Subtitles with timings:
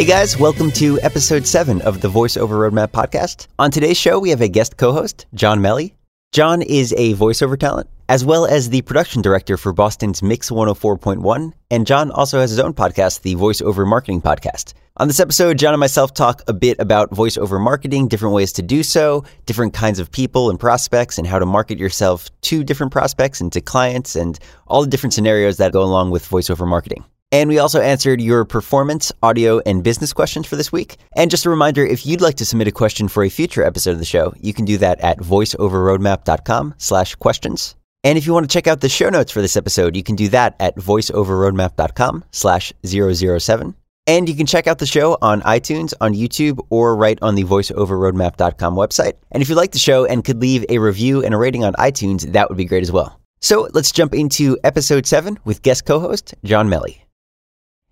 [0.00, 3.48] Hey guys, welcome to episode 7 of the Voiceover Roadmap podcast.
[3.58, 5.92] On today's show, we have a guest co host, John Melley.
[6.32, 11.52] John is a voiceover talent, as well as the production director for Boston's Mix 104.1,
[11.70, 14.72] and John also has his own podcast, the Voiceover Marketing Podcast.
[14.96, 18.62] On this episode, John and myself talk a bit about voiceover marketing, different ways to
[18.62, 22.90] do so, different kinds of people and prospects, and how to market yourself to different
[22.90, 27.04] prospects and to clients, and all the different scenarios that go along with voiceover marketing.
[27.32, 30.96] And we also answered your performance, audio, and business questions for this week.
[31.14, 33.92] And just a reminder, if you'd like to submit a question for a future episode
[33.92, 37.76] of the show, you can do that at voiceoverroadmap.com slash questions.
[38.02, 40.16] And if you want to check out the show notes for this episode, you can
[40.16, 43.74] do that at voiceoverroadmap.com slash 007.
[44.06, 47.44] And you can check out the show on iTunes, on YouTube, or right on the
[47.44, 49.12] voiceoverroadmap.com website.
[49.30, 51.74] And if you like the show and could leave a review and a rating on
[51.74, 53.20] iTunes, that would be great as well.
[53.40, 57.02] So let's jump into episode seven with guest co host John Melley.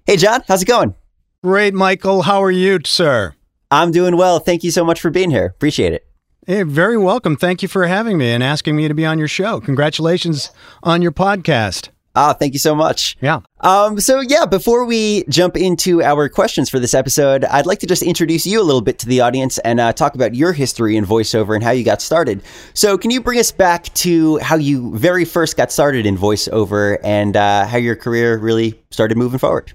[0.08, 0.94] Hey, John, how's it going?
[1.44, 2.22] Great, Michael.
[2.22, 3.34] How are you, sir?
[3.70, 4.38] I'm doing well.
[4.38, 5.44] Thank you so much for being here.
[5.44, 6.06] Appreciate it.
[6.46, 7.36] Hey, very welcome.
[7.36, 9.60] Thank you for having me and asking me to be on your show.
[9.60, 10.50] Congratulations
[10.82, 11.90] on your podcast.
[12.14, 13.18] Ah, thank you so much.
[13.20, 13.40] Yeah.
[13.60, 17.86] Um, so yeah, before we jump into our questions for this episode, I'd like to
[17.86, 20.96] just introduce you a little bit to the audience and uh, talk about your history
[20.96, 22.42] in voiceover and how you got started.
[22.72, 26.96] So, can you bring us back to how you very first got started in voiceover
[27.04, 29.74] and uh, how your career really started moving forward?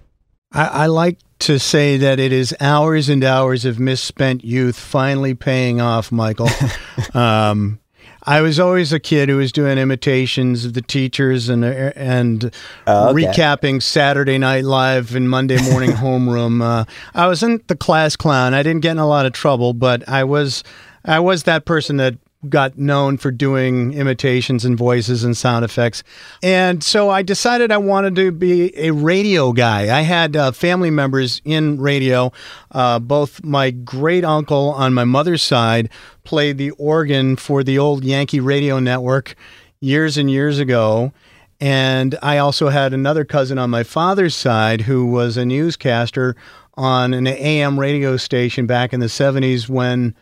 [0.54, 5.34] I, I, like to say that it is hours and hours of misspent youth finally
[5.34, 6.50] paying off, Michael.
[7.14, 7.80] um,
[8.26, 12.54] I was always a kid who was doing imitations of the teachers and and
[12.88, 13.26] oh, okay.
[13.26, 16.62] recapping Saturday Night Live and Monday Morning Homeroom.
[16.62, 18.54] Uh, I wasn't the class clown.
[18.54, 20.64] I didn't get in a lot of trouble, but I was
[21.04, 22.16] I was that person that
[22.50, 26.04] got known for doing imitations and voices and sound effects.
[26.42, 29.96] And so I decided I wanted to be a radio guy.
[29.98, 32.32] I had uh, family members in radio.
[32.72, 35.90] Uh, both my great uncle on my mother's side
[36.24, 39.36] played the organ for the old Yankee radio network
[39.80, 41.12] years and years ago.
[41.60, 46.36] And I also had another cousin on my father's side who was a newscaster
[46.76, 50.16] on an AM radio station back in the 70s when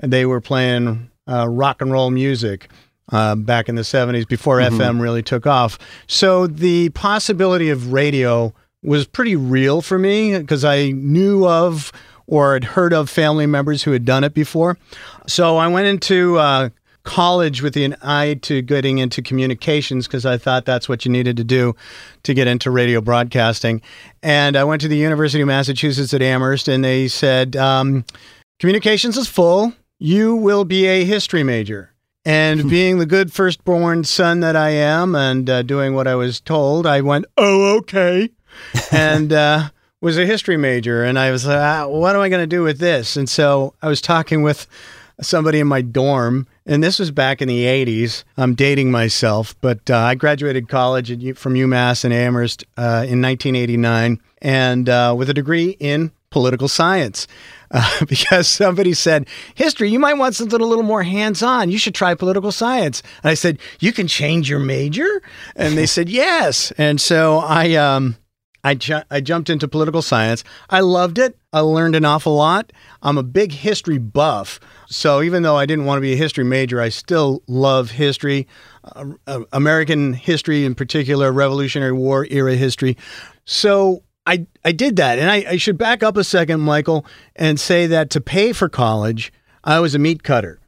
[0.00, 2.68] they were playing uh, rock and roll music.
[3.10, 4.78] Uh, back in the 70s before mm-hmm.
[4.78, 5.78] FM really took off.
[6.08, 8.52] So the possibility of radio
[8.82, 11.90] was pretty real for me because I knew of
[12.26, 14.76] or had heard of family members who had done it before.
[15.26, 16.68] So I went into uh,
[17.02, 21.38] college with an eye to getting into communications because I thought that's what you needed
[21.38, 21.74] to do
[22.24, 23.80] to get into radio broadcasting.
[24.22, 28.04] And I went to the University of Massachusetts at Amherst and they said, um,
[28.60, 31.92] communications is full you will be a history major.
[32.24, 36.40] And being the good firstborn son that I am and uh, doing what I was
[36.40, 38.30] told, I went, oh, okay.
[38.92, 39.70] and uh,
[40.00, 41.02] was a history major.
[41.04, 43.16] And I was like, ah, what am I going to do with this?
[43.16, 44.66] And so I was talking with
[45.20, 48.24] somebody in my dorm, and this was back in the 80s.
[48.36, 53.22] I'm dating myself, but uh, I graduated college at, from UMass in Amherst uh, in
[53.22, 57.26] 1989 and uh, with a degree in political science
[57.70, 61.70] uh, because somebody said, History, you might want something a little more hands on.
[61.70, 63.02] You should try political science.
[63.22, 65.22] And I said, You can change your major?
[65.56, 66.72] And they said, Yes.
[66.78, 68.16] And so I, um,
[68.64, 70.44] I, ju- I jumped into political science.
[70.68, 71.38] I loved it.
[71.52, 72.72] I learned an awful lot.
[73.02, 74.58] I'm a big history buff.
[74.88, 78.48] So even though I didn't want to be a history major, I still love history,
[78.84, 82.96] uh, uh, American history in particular, Revolutionary War era history.
[83.44, 85.18] So I, I did that.
[85.18, 88.68] And I, I should back up a second, Michael, and say that to pay for
[88.68, 89.32] college,
[89.64, 90.60] I was a meat cutter.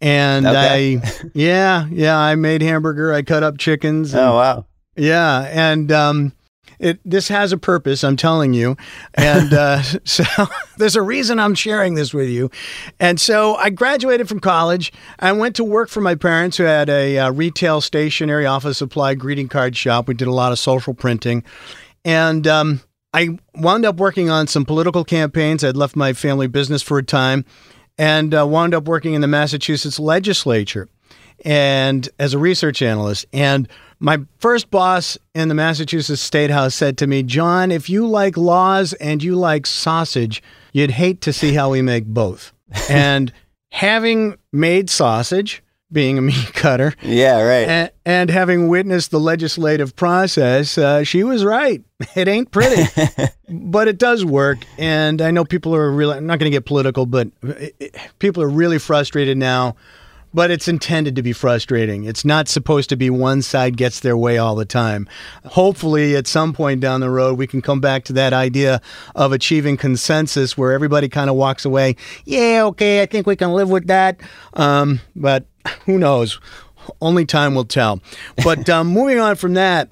[0.00, 1.00] And okay.
[1.02, 3.12] I, yeah, yeah, I made hamburger.
[3.12, 4.14] I cut up chickens.
[4.14, 4.66] And, oh, wow.
[4.96, 5.48] Yeah.
[5.50, 6.32] And, um,
[6.78, 8.76] it, this has a purpose, I'm telling you.
[9.14, 10.24] And uh, so
[10.76, 12.52] there's a reason I'm sharing this with you.
[13.00, 14.92] And so I graduated from college.
[15.18, 19.14] I went to work for my parents who had a uh, retail stationery office supply
[19.14, 20.06] greeting card shop.
[20.06, 21.42] We did a lot of social printing.
[22.04, 22.80] And um,
[23.12, 25.64] I wound up working on some political campaigns.
[25.64, 27.44] I'd left my family business for a time
[27.96, 30.88] and uh, wound up working in the Massachusetts legislature
[31.44, 33.26] and as a research analyst.
[33.32, 33.68] And
[34.00, 38.36] my first boss in the Massachusetts State House said to me, John, if you like
[38.36, 42.52] laws and you like sausage, you'd hate to see how we make both.
[42.90, 43.32] and
[43.72, 46.94] having made sausage, being a meat cutter.
[47.02, 47.68] Yeah, right.
[47.68, 51.82] And, and having witnessed the legislative process, uh, she was right.
[52.14, 52.84] It ain't pretty,
[53.48, 54.58] but it does work.
[54.78, 57.96] And I know people are really, I'm not going to get political, but it, it,
[58.20, 59.74] people are really frustrated now
[60.34, 62.04] but it's intended to be frustrating.
[62.04, 65.08] It's not supposed to be one side gets their way all the time.
[65.46, 68.80] Hopefully, at some point down the road, we can come back to that idea
[69.14, 73.52] of achieving consensus where everybody kind of walks away, yeah, okay, I think we can
[73.52, 74.20] live with that.
[74.54, 75.46] Um, but
[75.86, 76.40] who knows?
[77.00, 78.00] Only time will tell.
[78.42, 79.88] But um, moving on from that,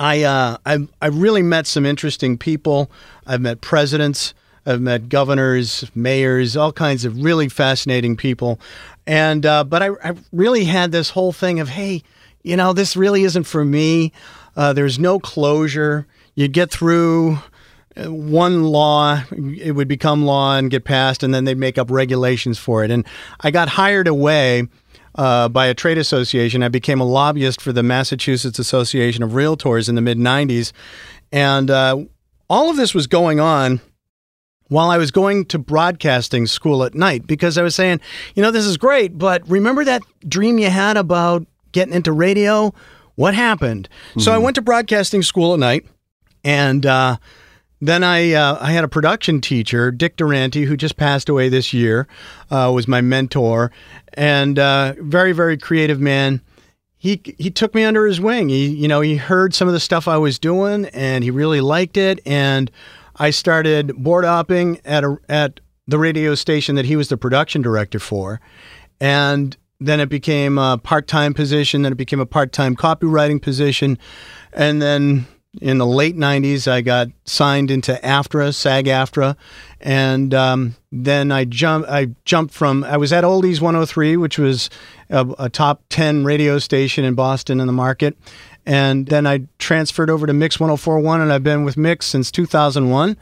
[0.00, 2.90] I, uh, I I really met some interesting people.
[3.26, 4.32] I've met presidents.
[4.64, 8.60] I've met governors, mayors, all kinds of really fascinating people.
[9.06, 12.02] And uh, but I, I, really had this whole thing of, hey,
[12.42, 14.12] you know, this really isn't for me.
[14.56, 16.06] Uh, there's no closure.
[16.34, 17.38] You'd get through
[17.96, 21.90] uh, one law, it would become law and get passed, and then they'd make up
[21.90, 22.90] regulations for it.
[22.90, 23.06] And
[23.40, 24.68] I got hired away.
[25.14, 26.62] Uh, by a trade association.
[26.62, 30.72] I became a lobbyist for the Massachusetts Association of Realtors in the mid 90s.
[31.32, 32.04] And uh,
[32.48, 33.80] all of this was going on
[34.68, 38.00] while I was going to broadcasting school at night because I was saying,
[38.34, 42.72] you know, this is great, but remember that dream you had about getting into radio?
[43.16, 43.88] What happened?
[44.10, 44.20] Mm-hmm.
[44.20, 44.44] So I mm-hmm.
[44.44, 45.86] went to broadcasting school at night,
[46.44, 47.16] and uh,
[47.80, 51.72] then I uh, I had a production teacher, Dick Durante, who just passed away this
[51.72, 52.08] year,
[52.50, 53.70] uh, was my mentor,
[54.14, 56.40] and uh, very very creative man.
[56.96, 58.48] He he took me under his wing.
[58.48, 61.60] He you know he heard some of the stuff I was doing, and he really
[61.60, 62.70] liked it, and
[63.16, 67.62] I started board hopping at a, at the radio station that he was the production
[67.62, 68.40] director for,
[69.00, 71.82] and then it became a part-time position.
[71.82, 73.96] Then it became a part-time copywriting position,
[74.52, 75.28] and then
[75.60, 79.36] in the late 90s, I got signed into AFTRA, SAG AFTRA,
[79.80, 81.88] and um, then I jumped.
[81.88, 82.84] I jumped from.
[82.84, 84.68] I was at Oldies 103, which was
[85.10, 88.16] a, a, top 10 radio station in Boston in the market,
[88.66, 93.16] and then I transferred over to Mix 1041, and I've been with Mix since 2001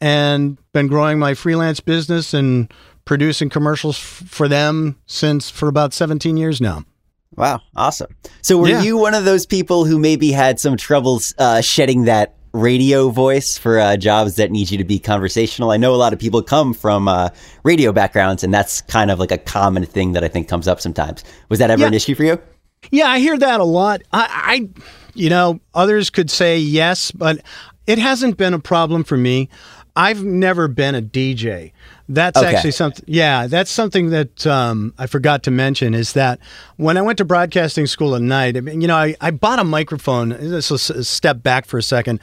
[0.00, 2.72] and been growing my freelance business and
[3.04, 6.84] producing commercials f- for them since for about 17 years now.
[7.36, 8.14] Wow, awesome.
[8.42, 8.82] So were yeah.
[8.82, 13.58] you one of those people who maybe had some troubles uh, shedding that radio voice
[13.58, 15.70] for uh, jobs that need you to be conversational?
[15.70, 17.30] I know a lot of people come from uh,
[17.64, 20.80] radio backgrounds, and that's kind of like a common thing that I think comes up
[20.80, 21.24] sometimes.
[21.48, 21.88] Was that ever yeah.
[21.88, 22.40] an issue for you?
[22.90, 24.02] Yeah, I hear that a lot.
[24.12, 24.82] I, I,
[25.14, 27.40] you know, others could say yes, but
[27.86, 29.48] it hasn't been a problem for me.
[29.96, 31.72] I've never been a DJ.
[32.08, 32.54] That's okay.
[32.54, 33.04] actually something.
[33.06, 35.94] Yeah, that's something that um, I forgot to mention.
[35.94, 36.40] Is that
[36.76, 39.58] when I went to broadcasting school at night, I mean, you know, I, I bought
[39.60, 40.30] a microphone.
[40.30, 42.20] This will step back for a second.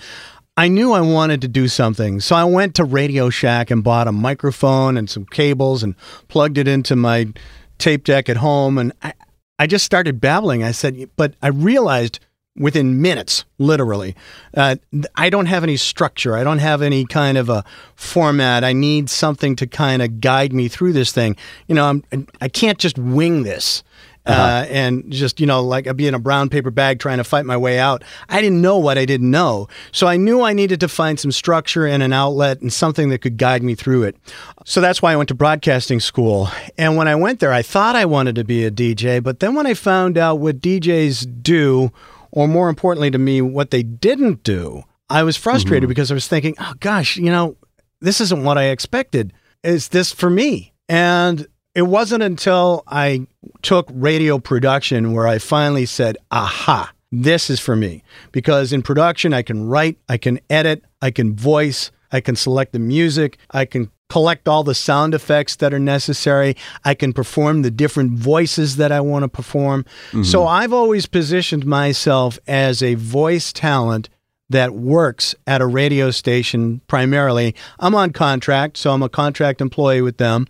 [0.58, 4.08] I knew I wanted to do something, so I went to Radio Shack and bought
[4.08, 5.96] a microphone and some cables and
[6.28, 7.30] plugged it into my
[7.78, 8.78] tape deck at home.
[8.78, 9.14] And I,
[9.58, 10.62] I just started babbling.
[10.62, 12.20] I said, but I realized
[12.56, 14.16] within minutes, literally,
[14.56, 14.76] uh,
[15.16, 16.36] I don't have any structure.
[16.36, 17.64] I don't have any kind of a
[17.96, 18.64] format.
[18.64, 21.38] I need something to kind of guide me through this thing.
[21.68, 23.84] You know, I'm, I can't just wing this.
[24.24, 24.40] Uh-huh.
[24.40, 27.24] Uh, and just you know like I'd be in a brown paper bag trying to
[27.24, 28.04] fight my way out.
[28.30, 31.32] I didn't know what I didn't know, so I knew I needed to find some
[31.32, 34.16] structure and an outlet and something that could guide me through it.
[34.64, 36.50] So that's why I went to broadcasting school.
[36.78, 39.56] And when I went there, I thought I wanted to be a DJ, but then
[39.56, 41.92] when I found out what DJs do,
[42.32, 45.90] or more importantly to me, what they didn't do, I was frustrated mm-hmm.
[45.90, 47.58] because I was thinking, oh gosh, you know,
[48.00, 49.34] this isn't what I expected.
[49.64, 50.74] Is this for me?
[50.90, 53.28] And it wasn't until I
[53.62, 58.04] took radio production where I finally said, aha, this is for me.
[58.32, 62.74] Because in production, I can write, I can edit, I can voice, I can select
[62.74, 67.62] the music, I can collect all the sound effects that are necessary, I can perform
[67.62, 69.86] the different voices that I want to perform.
[70.10, 70.24] Mm-hmm.
[70.24, 74.10] So I've always positioned myself as a voice talent
[74.52, 77.56] that works at a radio station primarily.
[77.80, 80.46] I'm on contract, so I'm a contract employee with them.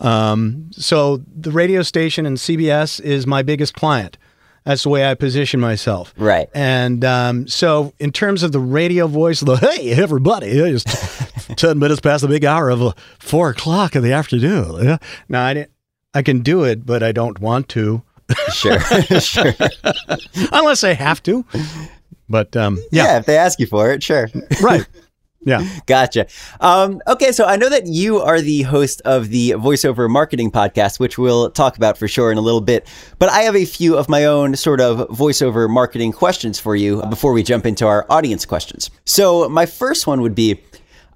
[0.00, 4.18] Um, so the radio station and CBS is my biggest client.
[4.64, 6.14] That's the way I position myself.
[6.16, 6.48] Right.
[6.54, 10.84] And um, so, in terms of the radio voice, the hey, everybody, it's
[11.56, 14.82] 10 minutes past the big hour of uh, four o'clock in the afternoon.
[14.82, 14.98] Yeah.
[15.28, 15.66] No, I,
[16.14, 18.02] I can do it, but I don't want to.
[18.52, 18.80] sure.
[19.20, 19.52] sure.
[20.50, 21.44] Unless I have to.
[22.30, 23.04] But um, yeah.
[23.04, 24.30] yeah, if they ask you for it, sure.
[24.62, 24.86] right.
[25.44, 25.66] Yeah.
[25.86, 26.26] Gotcha.
[26.60, 30.98] Um, okay, so I know that you are the host of the voiceover marketing podcast,
[30.98, 32.86] which we'll talk about for sure in a little bit.
[33.18, 37.02] But I have a few of my own sort of voiceover marketing questions for you
[37.10, 38.90] before we jump into our audience questions.
[39.04, 40.60] So, my first one would be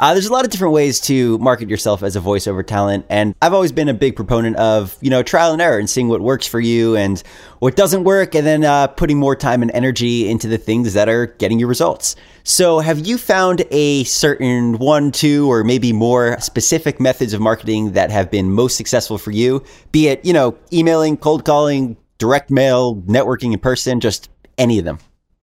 [0.01, 3.35] Uh, there's a lot of different ways to market yourself as a voiceover talent, and
[3.43, 6.21] I've always been a big proponent of you know trial and error and seeing what
[6.21, 7.21] works for you and
[7.59, 11.09] what doesn't work, and then uh, putting more time and energy into the things that
[11.09, 12.15] are getting you results.
[12.45, 17.93] So, have you found a certain one, two, or maybe more specific methods of marketing
[17.93, 19.65] that have been most successful for you?
[19.91, 24.85] Be it you know emailing, cold calling, direct mail, networking in person, just any of
[24.85, 25.01] them.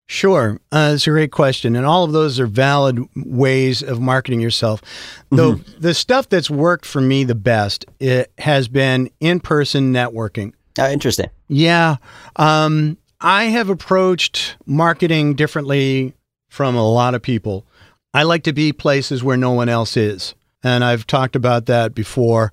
[0.08, 0.60] Sure.
[0.72, 1.76] Uh, it's a great question.
[1.76, 4.82] And all of those are valid ways of marketing yourself.
[5.32, 5.82] Though mm-hmm.
[5.82, 10.54] the stuff that's worked for me the best it has been in person networking.
[10.78, 11.30] Uh, interesting.
[11.48, 11.96] Yeah.
[12.36, 16.14] Um, I have approached marketing differently
[16.50, 17.66] from a lot of people.
[18.14, 20.36] I like to be places where no one else is.
[20.64, 22.52] And I've talked about that before.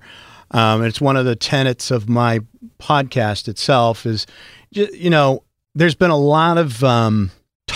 [0.51, 2.39] Um, it's one of the tenets of my
[2.79, 4.25] podcast itself is,
[4.71, 5.43] you know,
[5.75, 7.31] there's been a lot of um,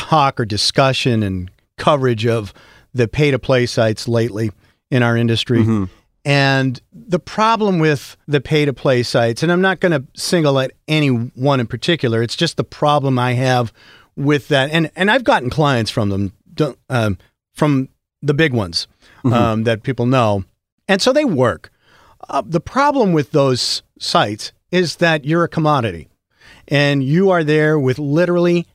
[0.08, 2.54] talk or discussion and coverage of
[2.94, 4.52] the pay to play sites lately
[4.90, 5.60] in our industry.
[5.60, 5.86] Mm-hmm.
[6.24, 10.58] And the problem with the pay to play sites, and I'm not going to single
[10.58, 13.74] out any one in particular, it's just the problem I have
[14.16, 14.72] with that.
[14.72, 16.34] And, and I've gotten clients from them,
[16.90, 17.18] um,
[17.54, 17.90] from
[18.22, 18.88] the big ones
[19.24, 19.34] mm-hmm.
[19.34, 20.44] um, that people know.
[20.88, 21.70] And so they work.
[22.30, 26.08] Uh, the problem with those sites is that you're a commodity
[26.68, 28.68] and you are there with literally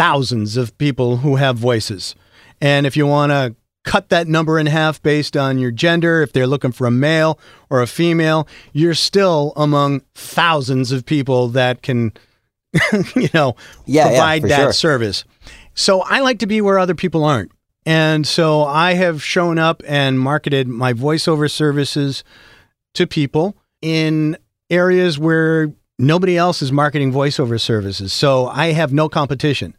[0.00, 2.14] thousands of people who have voices.
[2.58, 3.54] And if you want to
[3.84, 7.38] cut that number in half based on your gender, if they're looking for a male
[7.68, 12.14] or a female, you're still among thousands of people that can,
[13.14, 14.72] you know, yeah, provide yeah, that sure.
[14.72, 15.24] service.
[15.74, 17.52] So I like to be where other people aren't.
[17.84, 22.24] And so I have shown up and marketed my voiceover services
[22.94, 24.38] to people in
[24.70, 28.14] areas where nobody else is marketing voiceover services.
[28.14, 29.74] So I have no competition.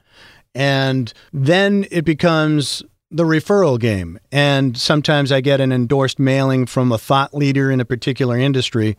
[0.54, 4.18] And then it becomes the referral game.
[4.32, 8.98] And sometimes I get an endorsed mailing from a thought leader in a particular industry,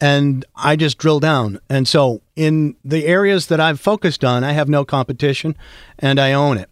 [0.00, 1.60] and I just drill down.
[1.70, 5.56] And so in the areas that I've focused on, I have no competition
[5.98, 6.70] and I own it.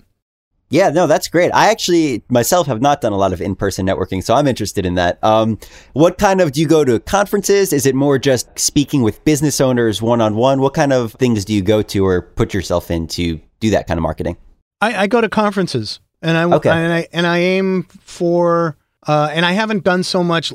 [0.72, 1.50] Yeah, no, that's great.
[1.52, 4.94] I actually myself have not done a lot of in-person networking, so I'm interested in
[4.94, 5.22] that.
[5.22, 5.58] Um,
[5.94, 7.72] what kind of do you go to conferences?
[7.72, 10.60] Is it more just speaking with business owners one-on-one?
[10.60, 13.86] What kind of things do you go to or put yourself in to do that
[13.86, 14.36] kind of marketing?
[14.80, 16.70] I, I go to conferences, and I okay.
[16.70, 18.76] and I and I aim for,
[19.06, 20.52] uh, and I haven't done so much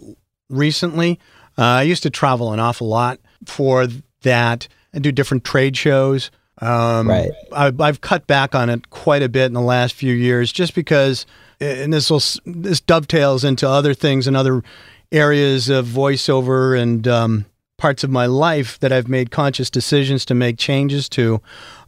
[0.50, 1.20] recently.
[1.58, 3.88] Uh, I used to travel an awful lot for
[4.24, 6.32] that and do different trade shows.
[6.60, 7.32] Um, right.
[7.52, 10.74] I, I've cut back on it quite a bit in the last few years, just
[10.74, 11.26] because,
[11.60, 14.64] and this will this dovetails into other things and other
[15.12, 17.46] areas of voiceover and um,
[17.78, 21.42] parts of my life that I've made conscious decisions to make changes to.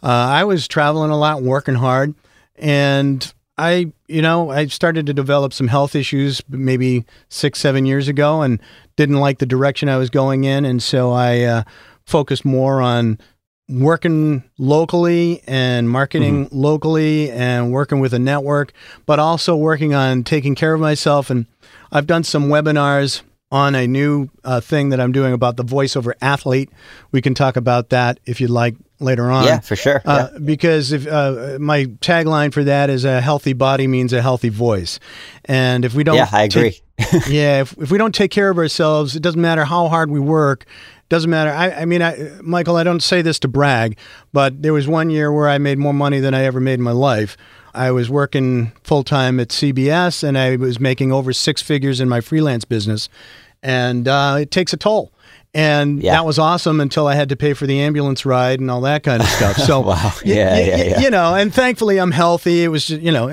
[0.03, 2.13] Uh, I was traveling a lot, working hard,
[2.56, 8.08] and I, you know, I started to develop some health issues maybe six, seven years
[8.08, 8.60] ago, and
[8.96, 11.63] didn't like the direction I was going in, and so I uh,
[12.06, 13.20] focused more on
[13.70, 16.56] working locally and marketing mm-hmm.
[16.56, 18.74] locally and working with a network,
[19.06, 21.29] but also working on taking care of myself.
[21.29, 21.46] And
[21.91, 26.13] I've done some webinars on a new uh, thing that I'm doing about the voiceover
[26.22, 26.70] athlete.
[27.12, 29.46] We can talk about that if you'd like later on.
[29.46, 30.01] Yeah, for sure.
[30.04, 30.39] Uh, yeah.
[30.39, 35.00] Because if uh, my tagline for that is a healthy body means a healthy voice,
[35.46, 36.72] and if we don't, yeah, I agree.
[36.72, 36.84] Take,
[37.27, 40.20] yeah, if, if we don't take care of ourselves, it doesn't matter how hard we
[40.20, 40.66] work.
[41.10, 41.51] Doesn't matter.
[41.51, 43.98] I, I mean, I, Michael, I don't say this to brag,
[44.34, 46.82] but there was one year where I made more money than I ever made in
[46.82, 47.38] my life.
[47.74, 52.10] I was working full time at CBS, and I was making over six figures in
[52.10, 53.10] my freelance business,
[53.62, 55.12] and uh, it takes a toll.
[55.54, 56.12] And yeah.
[56.12, 59.02] that was awesome until I had to pay for the ambulance ride and all that
[59.02, 59.58] kind of stuff.
[59.58, 60.14] So, wow.
[60.24, 61.00] yeah, y- yeah, yeah.
[61.00, 62.64] you know, and thankfully I'm healthy.
[62.64, 63.28] It was, just, you know,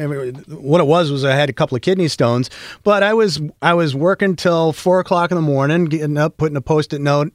[0.48, 2.48] what it was was I had a couple of kidney stones,
[2.82, 6.56] but I was I was working till four o'clock in the morning, getting up, putting
[6.56, 7.32] a post-it note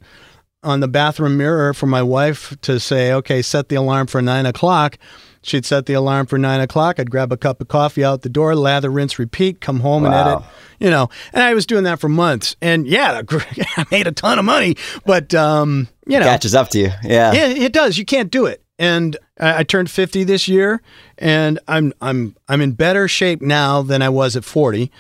[0.64, 4.46] on the bathroom mirror for my wife to say, okay, set the alarm for nine
[4.46, 4.98] o'clock.
[5.42, 7.00] She'd set the alarm for nine o'clock.
[7.00, 10.10] I'd grab a cup of coffee out the door, lather, rinse, repeat, come home wow.
[10.10, 10.50] and edit.
[10.80, 12.56] You know, and I was doing that for months.
[12.62, 13.22] And yeah,
[13.78, 16.92] I made a ton of money, but um, you know, it catches up to you.
[17.04, 17.98] Yeah, it, it does.
[17.98, 18.64] You can't do it.
[18.78, 20.82] And I, I turned fifty this year,
[21.18, 24.92] and I'm I'm I'm in better shape now than I was at forty,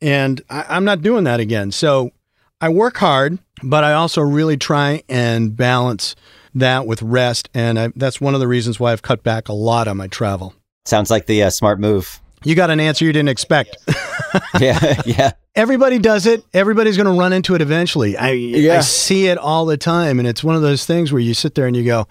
[0.00, 1.72] and I, I'm not doing that again.
[1.72, 2.12] So
[2.60, 6.16] I work hard, but I also really try and balance
[6.54, 7.48] that with rest.
[7.54, 10.08] And I, that's one of the reasons why I've cut back a lot on my
[10.08, 10.54] travel.
[10.84, 12.20] Sounds like the uh, smart move.
[12.44, 13.76] You got an answer you didn't expect.
[14.60, 15.32] yeah, yeah.
[15.54, 16.44] Everybody does it.
[16.54, 18.16] Everybody's going to run into it eventually.
[18.16, 18.78] I, yeah.
[18.78, 20.18] I see it all the time.
[20.18, 22.06] And it's one of those things where you sit there and you go,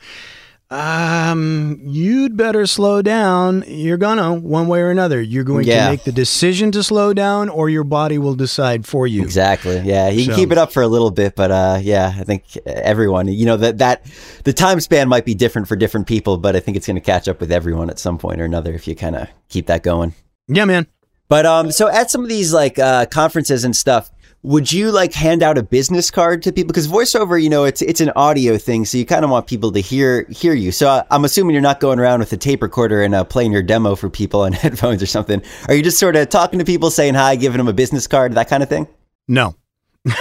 [0.69, 3.63] um, you'd better slow down.
[3.67, 5.21] You're gonna, one way or another.
[5.21, 5.85] You're going Yeah.
[5.85, 9.21] to make the decision to slow down, or your body will decide for you.
[9.21, 9.79] Exactly.
[9.79, 12.43] Yeah, you can keep it up for a little bit, but uh, yeah, I think
[12.65, 14.05] everyone, you know, that that
[14.43, 17.01] the time span might be different for different people, but I think it's going to
[17.01, 19.83] catch up with everyone at some point or another if you kind of keep that
[19.83, 20.13] going.
[20.47, 20.87] Yeah, man.
[21.29, 24.09] But um, so at some of these like uh, conferences and stuff,
[24.47, 26.67] would you like hand out a business card to people?
[26.67, 29.73] Because voiceover, you know, it's it's an audio thing, so you kind of want people
[29.73, 30.71] to hear hear you.
[30.71, 33.51] So I, I'm assuming you're not going around with a tape recorder and uh, playing
[33.51, 35.43] your demo for people on headphones or something.
[35.67, 38.33] Are you just sort of talking to people, saying hi, giving them a business card,
[38.33, 38.87] that kind of thing?
[39.27, 39.55] No.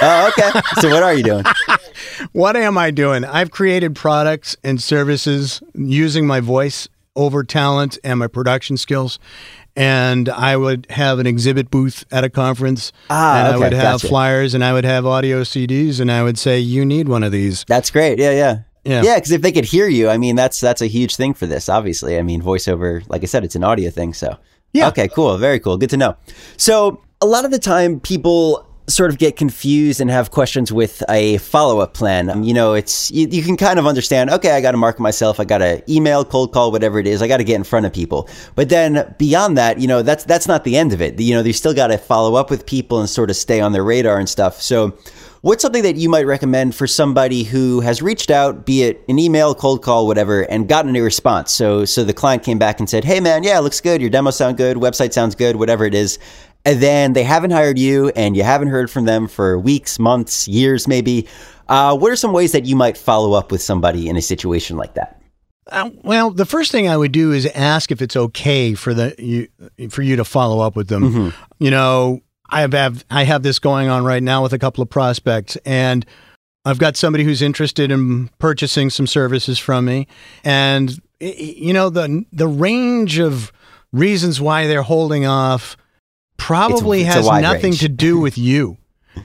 [0.02, 0.60] Oh, okay.
[0.80, 1.44] so what are you doing?
[2.32, 3.24] What am I doing?
[3.24, 9.18] I've created products and services using my voice over talent and my production skills.
[9.76, 12.92] And I would have an exhibit booth at a conference.
[13.10, 14.08] Ah, and I would have gotcha.
[14.08, 17.30] flyers and I would have audio CDs and I would say, You need one of
[17.32, 17.64] these.
[17.68, 18.18] That's great.
[18.18, 18.58] Yeah, yeah.
[18.84, 19.02] Yeah.
[19.02, 21.46] Yeah, because if they could hear you, I mean, that's that's a huge thing for
[21.46, 21.68] this.
[21.68, 24.14] Obviously, I mean, voiceover, like I said, it's an audio thing.
[24.14, 24.38] So,
[24.72, 24.88] Yeah.
[24.88, 25.36] Okay, cool.
[25.38, 25.76] Very cool.
[25.76, 26.16] Good to know.
[26.56, 31.02] So, a lot of the time, people sort of get confused and have questions with
[31.08, 32.30] a follow-up plan.
[32.30, 34.30] Um, you know, it's you, you can kind of understand.
[34.30, 35.40] Okay, I got to market myself.
[35.40, 37.20] I got to email, cold call, whatever it is.
[37.22, 38.28] I got to get in front of people.
[38.54, 41.18] But then beyond that, you know, that's that's not the end of it.
[41.18, 43.72] You know, you still got to follow up with people and sort of stay on
[43.72, 44.60] their radar and stuff.
[44.60, 44.96] So.
[45.42, 49.20] What's something that you might recommend for somebody who has reached out, be it an
[49.20, 51.52] email, cold call, whatever, and gotten a response?
[51.52, 54.00] So, so the client came back and said, "Hey, man, yeah, looks good.
[54.00, 54.76] Your demo sound good.
[54.76, 55.54] Website sounds good.
[55.54, 56.18] Whatever it is."
[56.66, 60.48] And then they haven't hired you, and you haven't heard from them for weeks, months,
[60.48, 61.28] years, maybe.
[61.68, 64.76] Uh, what are some ways that you might follow up with somebody in a situation
[64.76, 65.22] like that?
[65.70, 69.14] Uh, well, the first thing I would do is ask if it's okay for the
[69.16, 69.48] you
[69.88, 71.02] for you to follow up with them.
[71.02, 71.64] Mm-hmm.
[71.64, 72.20] You know,
[72.50, 76.04] I have, I have this going on right now with a couple of prospects, and
[76.64, 80.08] I've got somebody who's interested in purchasing some services from me,
[80.42, 83.52] and you know the the range of
[83.92, 85.76] reasons why they're holding off
[86.36, 87.80] probably It's it's has nothing range.
[87.80, 88.76] to do with you.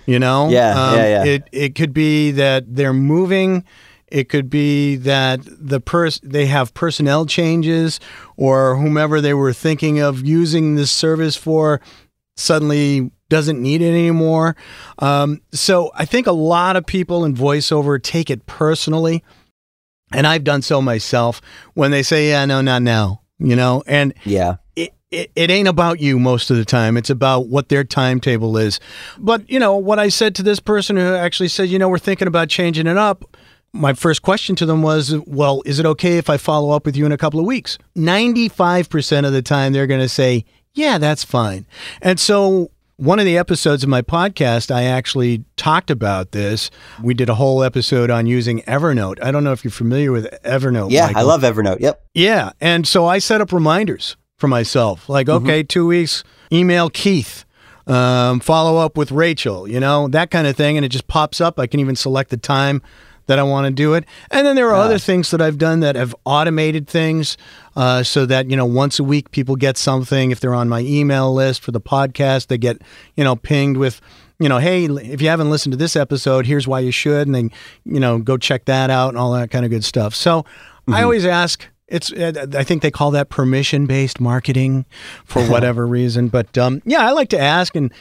[0.06, 1.24] You know, Um, Yeah, yeah, yeah.
[1.26, 3.64] It it could be that they're moving.
[4.08, 8.00] It could be that the pers- they have personnel changes,
[8.38, 11.80] or whomever they were thinking of using this service for
[12.38, 14.56] suddenly doesn't need it anymore.
[15.00, 19.24] Um, so I think a lot of people in voiceover take it personally,
[20.12, 21.42] and I've done so myself.
[21.74, 24.56] When they say, "Yeah, no, not now," you know, and Yeah,
[25.12, 26.98] it, it, ain't about you most of the time.
[26.98, 28.80] It's about what their timetable is.
[29.18, 32.00] But, you know, what I said to this person who actually said, you know, we're
[32.00, 33.38] thinking about changing it up.
[33.74, 36.96] My first question to them was, well, is it okay if I follow up with
[36.96, 37.78] you in a couple of weeks?
[37.96, 41.66] 95% of the time, they're going to say, yeah, that's fine.
[42.02, 46.70] And so, one of the episodes of my podcast, I actually talked about this.
[47.02, 49.18] We did a whole episode on using Evernote.
[49.24, 50.92] I don't know if you're familiar with Evernote.
[50.92, 51.12] yeah.
[51.16, 51.80] I love Evernote.
[51.80, 52.00] Yep.
[52.14, 52.52] Yeah.
[52.62, 57.46] And so I set up reminders for myself like, okay, two weeks, email Keith,
[57.88, 60.76] um, follow up with Rachel, you know, that kind of thing.
[60.76, 61.58] And it just pops up.
[61.60, 62.82] I can even select the time
[63.28, 64.04] that I want to do it.
[64.30, 67.38] And then there are other things that I've done that have automated things
[67.76, 70.32] uh, so that, you know, once a week people get something.
[70.32, 72.82] If they're on my email list for the podcast, they get,
[73.16, 74.02] you know, pinged with,
[74.40, 77.28] you know, hey, if you haven't listened to this episode, here's why you should.
[77.28, 77.52] And then,
[77.86, 80.16] you know, go check that out and all that kind of good stuff.
[80.16, 80.46] So
[80.88, 84.86] I always ask, it's uh, I think they call that permission based marketing
[85.26, 86.30] for whatever reason.
[86.30, 87.92] But um, yeah, I like to ask, and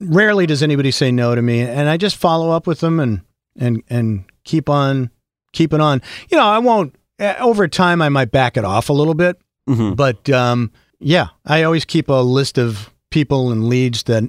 [0.00, 3.20] rarely does anybody say no to me, and I just follow up with them and
[3.58, 5.10] and and keep on
[5.52, 6.00] keeping on.
[6.30, 8.00] You know, I won't uh, over time.
[8.02, 9.36] I might back it off a little bit,
[9.68, 9.96] Mhm.
[9.96, 10.70] but um,
[11.00, 14.24] yeah, I always keep a list of people and leads that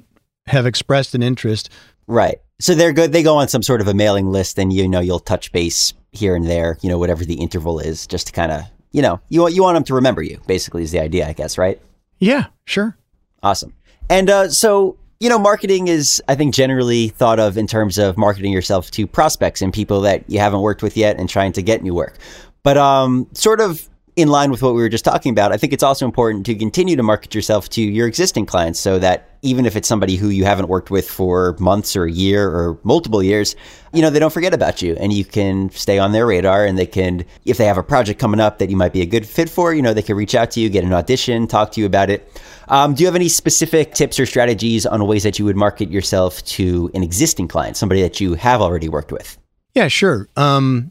[0.46, 1.68] have expressed an interest.
[2.06, 2.38] Right.
[2.60, 3.12] So they're good.
[3.12, 5.92] They go on some sort of a mailing list, and you know you'll touch base
[6.12, 6.78] here and there.
[6.80, 8.62] You know whatever the interval is, just to kind of
[8.96, 10.40] you know you want you want them to remember you.
[10.46, 11.58] Basically, is the idea, I guess.
[11.58, 11.78] Right.
[12.18, 12.96] Yeah, sure.
[13.42, 13.74] Awesome.
[14.08, 18.16] And uh, so you know, marketing is I think generally thought of in terms of
[18.16, 21.62] marketing yourself to prospects and people that you haven't worked with yet, and trying to
[21.62, 22.16] get new work.
[22.62, 25.74] But um, sort of in line with what we were just talking about, I think
[25.74, 29.66] it's also important to continue to market yourself to your existing clients so that even
[29.66, 33.22] if it's somebody who you haven't worked with for months or a year or multiple
[33.22, 33.54] years,
[33.92, 36.78] you know, they don't forget about you and you can stay on their radar and
[36.78, 39.26] they can, if they have a project coming up that you might be a good
[39.26, 41.80] fit for, you know, they can reach out to you, get an audition, talk to
[41.80, 42.26] you about it.
[42.68, 45.90] Um, do you have any specific tips or strategies on ways that you would market
[45.90, 49.36] yourself to an existing client, somebody that you have already worked with?
[49.74, 50.26] Yeah, sure.
[50.36, 50.90] Um,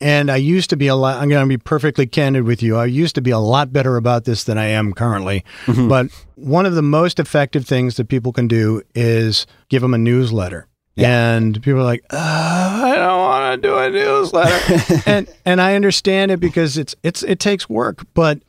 [0.00, 2.76] and I used to be a lot, I'm going to be perfectly candid with you.
[2.76, 5.44] I used to be a lot better about this than I am currently.
[5.88, 9.98] But one of the most effective things that people can do is give them a
[9.98, 10.68] newsletter.
[10.98, 15.02] And people are like, uh, I don't want to do a newsletter.
[15.06, 18.40] and and I understand it because it's it's it takes work, but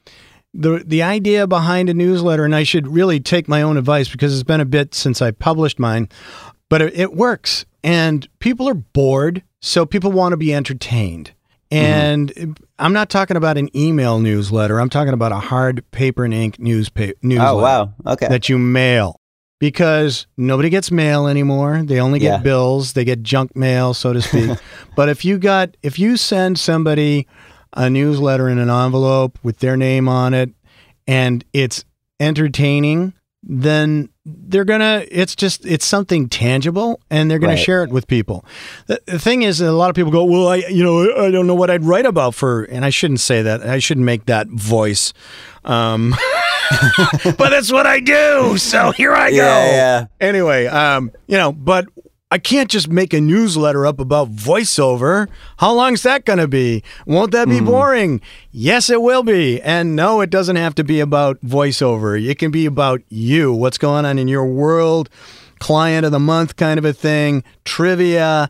[0.54, 4.34] the the idea behind a newsletter, and I should really take my own advice because
[4.34, 6.08] it's been a bit since I published mine,
[6.70, 11.32] but it, it works, and people are bored, so people want to be entertained.
[11.72, 11.86] Mm-hmm.
[12.38, 14.80] And I'm not talking about an email newsletter.
[14.80, 17.94] I'm talking about a hard paper and ink newspaper oh, newsletter Oh wow.
[18.06, 18.28] Okay.
[18.28, 19.20] that you mail
[19.60, 21.82] because nobody gets mail anymore.
[21.84, 22.38] They only get Yeah.
[22.38, 22.94] bills.
[22.94, 24.58] They get junk mail, so to speak.
[24.96, 27.28] but if you got if you send somebody
[27.74, 30.52] a newsletter in an envelope with their name on it
[31.06, 31.84] and it's
[32.20, 37.60] entertaining, then they're gonna it's just it's something tangible and they're gonna Right.
[37.64, 38.44] share it with people
[38.88, 41.48] the, the thing is a lot of people go well i you know i don't
[41.48, 44.48] know what i'd write about for and i shouldn't say that i shouldn't make that
[44.48, 45.14] voice
[45.64, 46.14] um
[47.38, 48.58] but that's what I do.
[48.58, 49.38] So here I go.
[49.38, 50.06] Yeah, yeah.
[50.20, 51.86] Anyway, um, you know, but
[52.30, 55.30] I can't just make a newsletter up about voiceover.
[55.58, 56.84] How long's that going to be?
[57.06, 57.66] Won't that be hmm.
[57.66, 58.22] boring?
[58.52, 59.62] Yes, it will be.
[59.62, 62.22] And no, it doesn't have to be about voiceover.
[62.22, 65.10] It can be about you, what's going on in your world,
[65.60, 68.50] client of the month kind of a thing, trivia,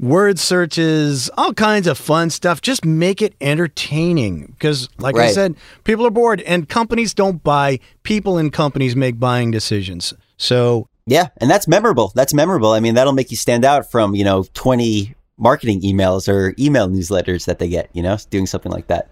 [0.00, 2.60] word searches, all kinds of fun stuff.
[2.60, 5.54] Just make it entertaining because, like I said,
[5.84, 7.78] people are bored and companies don't buy.
[8.02, 10.12] People in companies make buying decisions.
[10.38, 12.12] So, Yeah, and that's memorable.
[12.14, 12.70] That's memorable.
[12.72, 16.88] I mean, that'll make you stand out from, you know, 20 marketing emails or email
[16.88, 19.08] newsletters that they get, you know, doing something like that.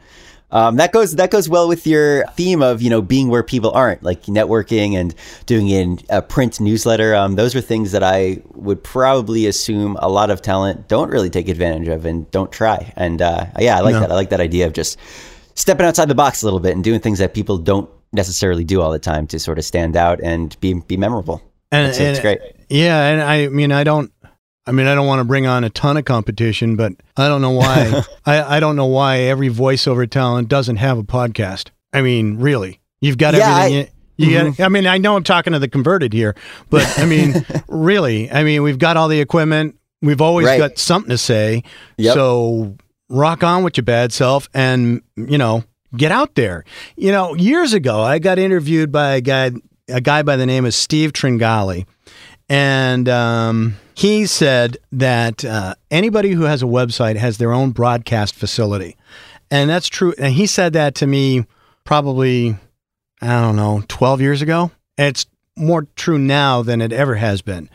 [0.53, 3.71] Um, that goes that goes well with your theme of you know being where people
[3.71, 5.15] aren't, like networking and
[5.47, 7.15] doing in a print newsletter.
[7.15, 11.31] Um, those are things that I would probably assume a lot of talent don't really
[11.31, 12.93] take advantage of and don't try.
[12.97, 14.01] And uh, yeah, I like No.
[14.01, 14.11] that.
[14.11, 14.99] I like that idea of just
[15.55, 18.81] stepping outside the box a little bit and doing things that people don't necessarily do
[18.81, 21.41] all the time to sort of stand out and be be memorable.
[21.71, 22.41] And, It's, it's great.
[22.69, 24.13] Yeah, and I mean, I don't.
[24.67, 27.41] I mean, I don't want to bring on a ton of competition, but I don't
[27.41, 28.03] know why.
[28.27, 31.71] I, I don't know why every voiceover talent doesn't have a podcast.
[31.93, 33.89] I mean, really, you've got Yeah, everything.
[34.17, 34.57] you, you Mhm.
[34.59, 36.37] got, I mean, I know I'm talking to the converted here,
[36.69, 39.77] but I mean, really, I mean, we've got all the equipment.
[40.03, 40.59] We've always Right.
[40.59, 41.65] got something to say.
[41.97, 42.15] Yep.
[42.15, 42.77] So
[43.09, 45.65] rock on with your bad self, and you know,
[45.97, 46.65] get out there.
[46.97, 49.51] You know, years ago, I got interviewed by a guy,
[49.91, 51.87] a guy by the name of Steve Tringali.
[52.49, 58.35] And um, he said that uh, anybody who has a website has their own broadcast
[58.35, 58.97] facility.
[59.51, 60.15] And that's true.
[60.19, 61.47] And he said that to me
[61.85, 62.57] probably,
[63.23, 64.71] I don't know, 12 years ago.
[64.99, 65.27] And it's
[65.57, 67.69] more true now than it ever has been.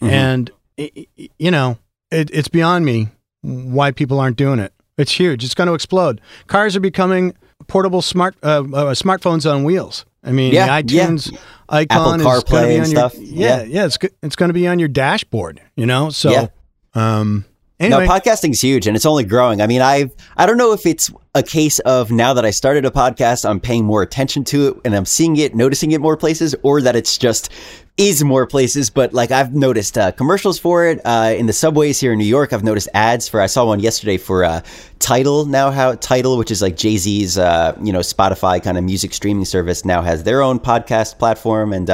[0.00, 0.10] Mhm.
[0.10, 1.78] And, you know,
[2.10, 3.08] it, it's beyond me
[3.42, 4.72] why people aren't doing it.
[4.96, 5.44] It's huge.
[5.44, 6.20] It's going to explode.
[6.46, 7.34] Cars are becoming
[7.66, 10.04] portable smart uh, uh, smartphones on wheels.
[10.24, 11.06] I mean, Yeah, the yeah.
[11.08, 11.36] iTunes
[11.68, 13.14] icon Apple is going to be on stuff.
[13.14, 13.84] your yeah, yeah.
[13.86, 15.60] It's it's going to be on your dashboard.
[15.76, 16.46] You know, so Yeah.
[16.94, 17.44] um.
[17.84, 19.60] Anyway, No, podcasting's huge and it's only growing.
[19.60, 22.84] I mean, I've I don't know if it's a case of now that I started
[22.84, 26.16] a podcast, I'm paying more attention to it and I'm seeing it, noticing it more
[26.16, 27.50] places, or that it's just
[27.96, 28.90] is more places.
[28.90, 32.24] But like I've noticed uh, commercials for it uh, in the subways here in New
[32.24, 32.52] York.
[32.52, 33.40] I've noticed ads for.
[33.40, 34.60] I saw one yesterday for uh,
[34.98, 35.70] Tidal now.
[35.70, 39.44] How Tidal, which is like Jay Z's, uh, you know, Spotify kind of music streaming
[39.44, 41.90] service, now has their own podcast platform and.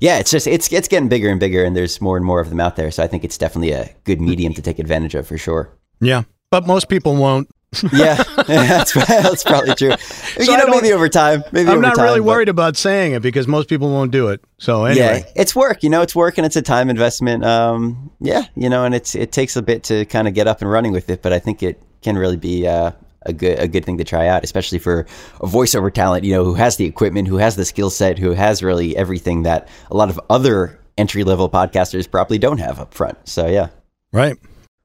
[0.00, 2.50] Yeah, it's just it's it's getting bigger and bigger, and there's more and more of
[2.50, 2.90] them out there.
[2.90, 5.70] So I think it's definitely a good medium to take advantage of for sure.
[6.00, 7.48] yeah, but most people won't.
[7.92, 9.92] Yeah, that's that's probably true.
[9.92, 11.44] I you know, maybe over time.
[11.52, 11.76] Maybe over.
[11.76, 14.40] I'm not time, really but- worried about saying it because most people won't do it.
[14.58, 15.82] So anyway, Yeah, it's work.
[15.82, 17.44] You know, it's work, and it's a time investment.
[17.44, 20.62] Um, yeah, you know, and it's it takes a bit to kind of get up
[20.62, 22.92] and running with it, but I think it can really be uh,
[23.28, 25.06] a good a good thing to try out, especially for
[25.40, 26.24] a voiceover talent.
[26.24, 29.42] You know, who has the equipment, who has the skill set, who has really everything
[29.44, 33.16] that a lot of other entry level podcasters probably don't have up front.
[33.28, 33.68] So yeah.
[34.12, 34.36] right.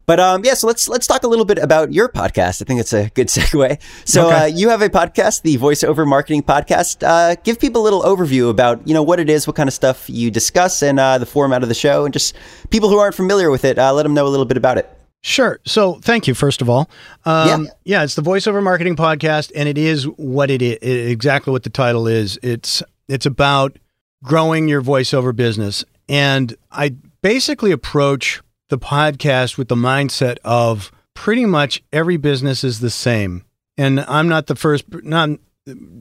[0.05, 2.61] But um, yeah, so let's let's talk a little bit about your podcast.
[2.61, 3.79] I think it's a good segue.
[4.03, 4.35] So Okay.
[4.35, 7.01] uh, you have a podcast, the Voiceover Marketing Podcast.
[7.07, 9.73] Uh, give people a little overview about you know what it is, what kind of
[9.73, 12.35] stuff you discuss, and uh, the format of the show, and just
[12.69, 14.92] people who aren't familiar with it, uh, let them know a little bit about it.
[15.25, 15.57] Sure.
[15.65, 16.89] So thank you, first of all.
[17.25, 17.71] Um, Yeah.
[17.85, 18.03] yeah.
[18.03, 20.77] it's the voiceover marketing podcast, and it is what it is
[21.09, 22.37] exactly what the title is.
[22.43, 23.77] It's it's about
[24.21, 31.45] growing your voiceover business, and I basically approach the podcast with the mindset of pretty
[31.45, 33.45] much every business is the same,
[33.77, 34.83] and I'm not the first.
[35.05, 35.29] Not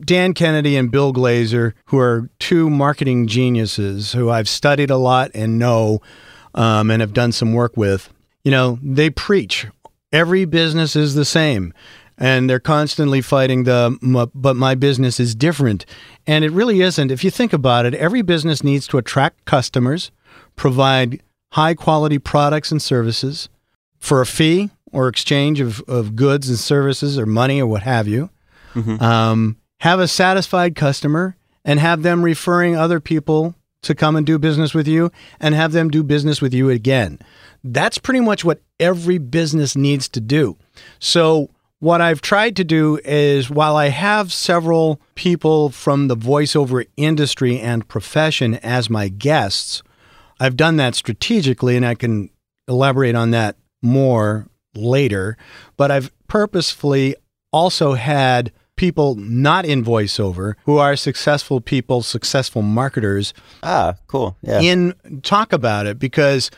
[0.04, 5.30] Dan Kennedy and Bill Glazer, who are two marketing geniuses who I've studied a lot
[5.32, 6.00] and know
[6.56, 8.12] um, and have done some work with,
[8.44, 9.66] you know, they preach
[10.12, 11.72] every business is the same.
[12.18, 13.98] And they're constantly fighting the,
[14.34, 15.86] but my business is different.
[16.26, 17.10] And it really isn't.
[17.10, 20.12] If you think about it, every business needs to attract customers,
[20.54, 21.20] provide
[21.52, 23.48] high quality products and services
[23.98, 28.06] for a fee or exchange of, of goods and services or money or what have
[28.06, 28.30] you.
[29.02, 34.38] Um, have a satisfied customer and have them referring other people to come and do
[34.38, 37.18] business with you and have them do business with you again.
[37.64, 40.56] That's pretty much what every business needs to do.
[40.98, 46.86] So, what I've tried to do is while I have several people from the voiceover
[46.96, 49.82] industry and profession as my guests,
[50.38, 52.30] I've done that strategically and I can
[52.68, 54.46] elaborate on that more
[54.76, 55.36] later.
[55.76, 57.16] But I've purposefully
[57.52, 64.36] also had people not in voiceover who are successful people, successful marketers Ah, cool.
[64.42, 64.60] Yeah.
[64.60, 64.94] in
[65.24, 66.48] talk about it because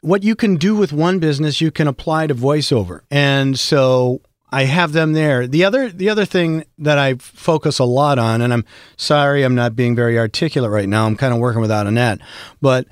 [0.00, 3.00] what you can do with one business you can apply to voiceover.
[3.10, 5.46] And so I have them there.
[5.46, 8.64] The other the other thing that I focus a lot on and I'm
[8.96, 11.06] sorry I'm not being very articulate right now.
[11.06, 12.20] I'm kind of working without a net,
[12.60, 12.86] but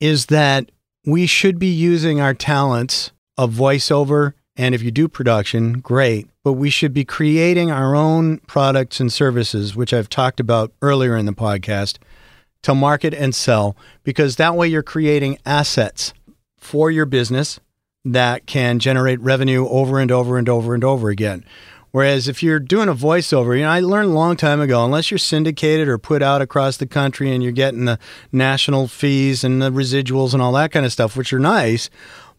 [0.00, 0.70] is that
[1.06, 6.52] we should be using our talents of voiceover and if you do production, great, but
[6.52, 11.24] we should be creating our own products and services, which I've talked about earlier in
[11.24, 11.96] the podcast
[12.62, 16.12] to market and sell because that way you're creating assets
[16.62, 17.58] for your business
[18.04, 21.44] that can generate revenue over and over and over and over again.
[21.90, 25.10] Whereas if you're doing a voiceover, you know, I learned a long time ago, unless
[25.10, 27.98] you're syndicated or put out across the country and you're getting the
[28.32, 31.90] national fees and the residuals and all that kind of stuff, which are nice,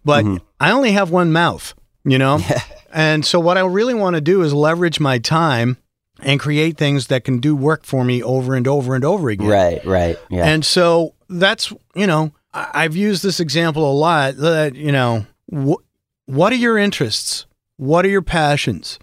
[0.03, 0.43] but mm-hmm.
[0.59, 2.39] I only have one mouth, you know?
[2.93, 5.77] and so what I really want to do is leverage my time
[6.19, 9.47] and create things that can do work for me over and over and over again.
[9.47, 10.17] Right, right.
[10.29, 10.45] Yeah.
[10.45, 15.81] And so that's, you know, I've used this example a lot that, you know, wh-
[16.25, 17.45] what are your interests?
[17.77, 18.99] What are your passions?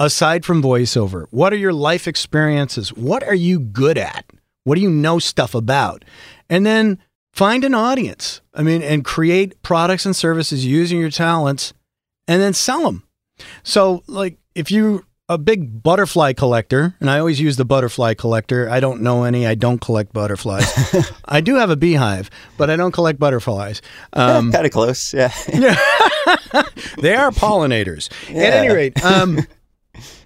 [0.00, 2.92] Aside from voiceover, what are your life experiences?
[2.92, 4.24] What are you good at?
[4.64, 6.04] What do you know stuff about?
[6.48, 6.98] And then
[7.32, 8.40] find an audience.
[8.54, 11.74] I mean, and create products and services using your talents
[12.26, 13.04] and then sell them.
[13.62, 18.68] So, like, if you a big butterfly collector, and I always use the butterfly collector.
[18.68, 19.46] I don't know any.
[19.46, 20.70] I don't collect butterflies.
[21.24, 23.80] I do have a beehive, but I don't collect butterflies.
[24.12, 25.14] Um, kind of close.
[25.14, 25.32] Yeah.
[26.98, 28.10] they are pollinators.
[28.30, 29.40] At any rate, um,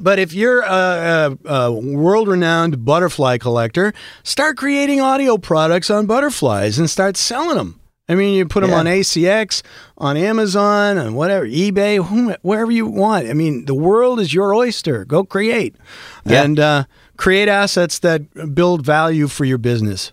[0.00, 3.92] but if you're a, a, a world-renowned butterfly collector,
[4.24, 7.80] start creating audio products on butterflies and start selling them.
[8.08, 8.78] I mean, you put them Yeah.
[8.78, 9.62] on ACX,
[9.98, 13.28] on Amazon, and whatever, eBay, wherever you want.
[13.28, 15.04] I mean, the world is your oyster.
[15.04, 15.76] Go create
[16.24, 16.42] Yeah.
[16.42, 16.84] and uh,
[17.16, 20.10] create assets that build value for your business.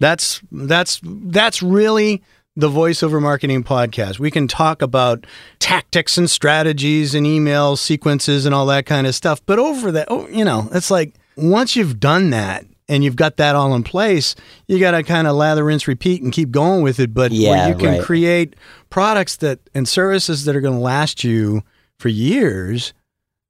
[0.00, 2.22] That's that's that's really
[2.56, 4.18] the voiceover marketing podcast.
[4.20, 5.26] We can talk about
[5.58, 9.40] tactics and strategies and email sequences and all that kind of stuff.
[9.44, 13.36] But over that, oh, you know, it's like once you've done that and you've got
[13.38, 14.34] that all in place,
[14.68, 17.14] you got to kind of lather, rinse, repeat, and keep going with it.
[17.14, 18.02] But Yeah, where you can right.
[18.02, 18.56] create
[18.90, 21.62] products that and services that are going to last you
[21.98, 22.92] for years,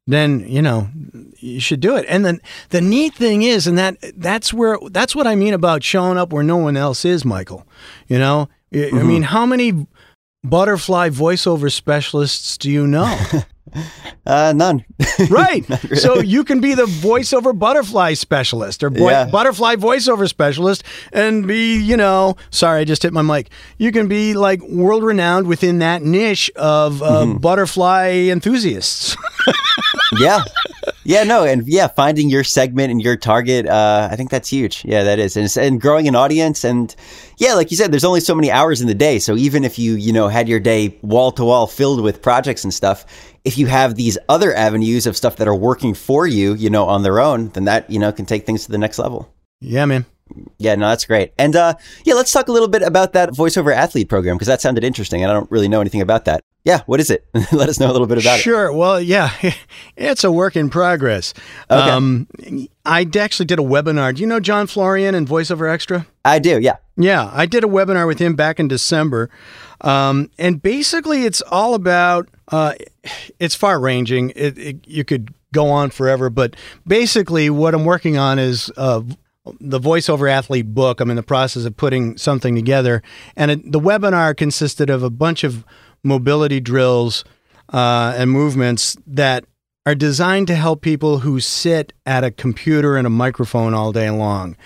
[0.07, 0.89] then you know
[1.39, 2.05] you should do it.
[2.09, 5.83] And then the neat thing is, and that that's where that's what I mean about
[5.83, 7.67] showing up where no one else is, Michael.
[8.07, 9.09] You know, I- I Mm-hmm.
[9.09, 9.87] mean, how many
[10.45, 13.19] butterfly voiceover specialists do you know?
[14.27, 14.83] Uh, none.
[15.29, 15.67] right.
[15.99, 19.27] So you can be the voiceover butterfly specialist or boy, Yeah.
[19.27, 20.83] butterfly voiceover specialist
[21.13, 23.51] and be, you know, sorry, I just hit my mic.
[23.77, 27.37] You can be like world renowned within that niche of uh, Mm-hmm.
[27.37, 29.15] butterfly enthusiasts.
[30.19, 30.43] yeah.
[31.07, 34.85] Yeah, no, and yeah, finding your segment and your target, uh, I think that's huge.
[34.87, 36.95] Yeah, that is, and, and growing an audience, and
[37.37, 39.19] yeah, like you said, there's only so many hours in the day.
[39.19, 42.65] So even if you, you know, had your day wall to wall filled with projects
[42.65, 43.05] and stuff,
[43.45, 46.87] if you have these other avenues of stuff that are working for you, you know,
[46.87, 49.31] on their own, then that you know can take things to the next level.
[49.65, 50.07] Yeah, man.
[50.59, 51.33] Yeah, no, that's great.
[51.39, 51.75] And uh,
[52.05, 55.23] yeah, let's talk a little bit about that voiceover athlete program because that sounded interesting,
[55.23, 56.43] and I don't really know anything about that.
[56.65, 57.27] Yeah, what is it?
[57.53, 58.43] Let us know a little bit about it.
[58.43, 58.73] Sure.
[58.73, 59.33] Well, yeah,
[59.97, 61.35] it's a work in progress.
[61.71, 61.91] Okay.
[61.91, 62.27] Um,
[62.87, 64.15] I actually did a webinar.
[64.15, 66.07] Do you know John Florian and VoiceOver Extra?
[66.25, 66.59] I do.
[66.59, 66.77] Yeah.
[66.97, 69.29] Yeah, I did a webinar with him back in December.
[69.81, 72.75] Um, and basically, it's all about uh,
[73.39, 74.31] it's far ranging.
[74.31, 79.03] It, it, you could go on forever, but basically, what I'm working on is uh,
[79.61, 81.01] the voiceover athlete book.
[81.01, 83.03] I'm in the process of putting something together,
[83.37, 85.65] and it, the webinar consisted of a bunch of
[86.03, 87.25] mobility drills
[87.73, 89.45] uh, and movements that
[89.87, 94.09] are designed to help people who sit at a computer and a microphone all day
[94.09, 94.57] long.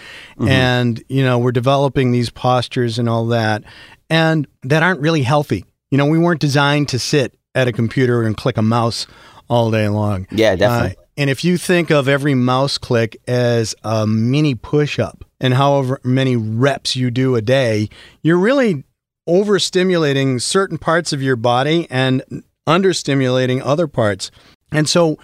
[0.49, 3.65] And, you know, we're developing these postures and all that,
[4.09, 5.65] and that aren't really healthy.
[5.91, 9.09] You know, we weren't designed to sit at a computer and click a mouse
[9.49, 10.29] all day long.
[10.31, 10.97] Yeah, definitely.
[10.97, 15.53] Uh, and if you think of every mouse click as a mini push up and
[15.53, 17.89] however many reps you do a day,
[18.23, 18.85] you're really
[19.29, 22.23] overstimulating certain parts of your body and
[22.69, 24.31] understimulating other parts.
[24.71, 25.19] And so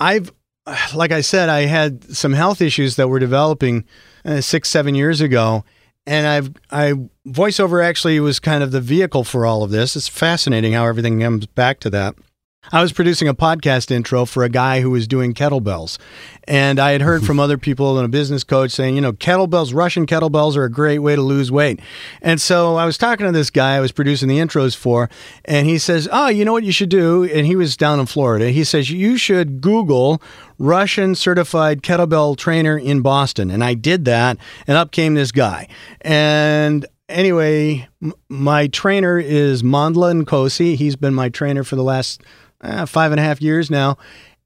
[0.00, 0.32] I've,
[0.94, 3.84] like I said, I had some health issues that were developing
[4.24, 5.62] uh, six, seven years ago.
[6.06, 6.94] And I've, I,
[7.28, 9.94] voiceover actually was kind of the vehicle for all of this.
[9.94, 12.14] It's fascinating how everything comes back to that.
[12.72, 15.98] I was producing a podcast intro for a guy who was doing kettlebells.
[16.46, 19.74] And I had heard from other people and a business coach saying, you know, kettlebells,
[19.74, 21.80] Russian kettlebells are a great way to lose weight.
[22.20, 25.08] And so I was talking to this guy I was producing the intros for,
[25.44, 27.24] and he says, Oh, you know what you should do?
[27.24, 28.50] And he was down in Florida.
[28.50, 30.22] He says, You should Google
[30.58, 33.50] Russian certified kettlebell trainer in Boston.
[33.50, 35.68] And I did that, and up came this guy.
[36.00, 40.76] And anyway, m- my trainer is Mandla Nkosi.
[40.76, 42.22] He's been my trainer for the last
[42.64, 43.98] uh, five and a half years now.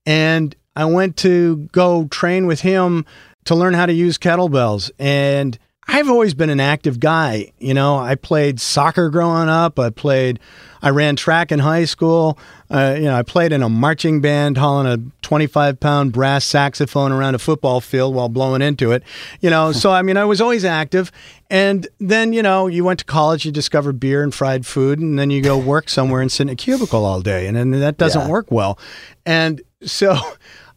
[0.07, 3.05] And I went to go train with him
[3.45, 4.91] to learn how to use kettlebells.
[4.99, 5.59] And
[5.91, 7.51] I've always been an active guy.
[7.59, 9.79] You know, I played soccer growing up.
[9.79, 10.39] I played,
[10.83, 12.39] I ran track in high school.
[12.71, 17.11] Uh, you know, I played in a marching band hauling a 25 pound brass saxophone
[17.11, 19.03] around a football field while blowing into it.
[19.41, 21.11] You know, so I mean, I was always active.
[21.49, 25.19] And then, you know, you went to college, you discover beer and fried food, and
[25.19, 27.47] then you go work somewhere and sit in a cubicle all day.
[27.47, 28.29] And then that doesn't Yeah.
[28.29, 28.79] work well.
[29.25, 30.19] And so,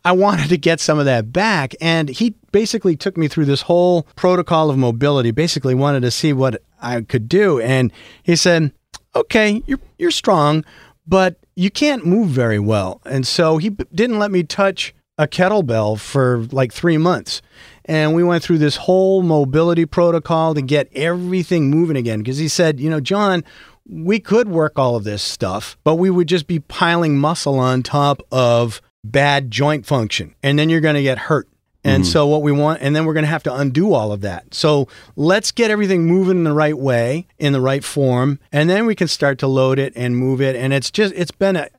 [0.03, 1.75] I wanted to get some of that back.
[1.79, 6.33] And he basically took me through this whole protocol of mobility, basically wanted to see
[6.33, 7.59] what I could do.
[7.59, 7.91] And
[8.23, 8.71] he said,
[9.15, 10.65] okay, you're, you're strong,
[11.05, 13.01] but you can't move very well.
[13.05, 17.41] And so he didn't let me touch a kettlebell for like three months.
[17.85, 22.19] And we went through this whole mobility protocol to get everything moving again.
[22.19, 23.43] Because he said, you know, John,
[23.87, 27.83] we could work all of this stuff, but we would just be piling muscle on
[27.83, 30.35] top of bad joint function.
[30.43, 31.47] And then you're going to get hurt.
[31.83, 34.21] And so, what we want, and then we're going to have to undo all of
[34.21, 34.53] that.
[34.53, 38.85] So, let's get everything moving in the right way, in the right form, and then
[38.85, 40.55] we can start to load it and move it.
[40.55, 41.69] And it's just, it's been a,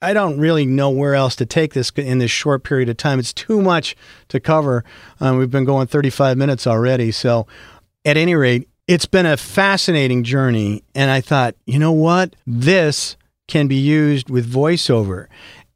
[0.00, 3.20] I don't really know where else to take this in this short period of time.
[3.20, 3.94] It's too much
[4.28, 4.84] to cover.
[5.20, 7.12] Um, we've been going 35 minutes already.
[7.12, 7.46] So,
[8.04, 10.82] at any rate, it's been a fascinating journey.
[10.92, 12.34] And I thought, you know what?
[12.44, 13.16] This
[13.46, 15.28] can be used with voiceover.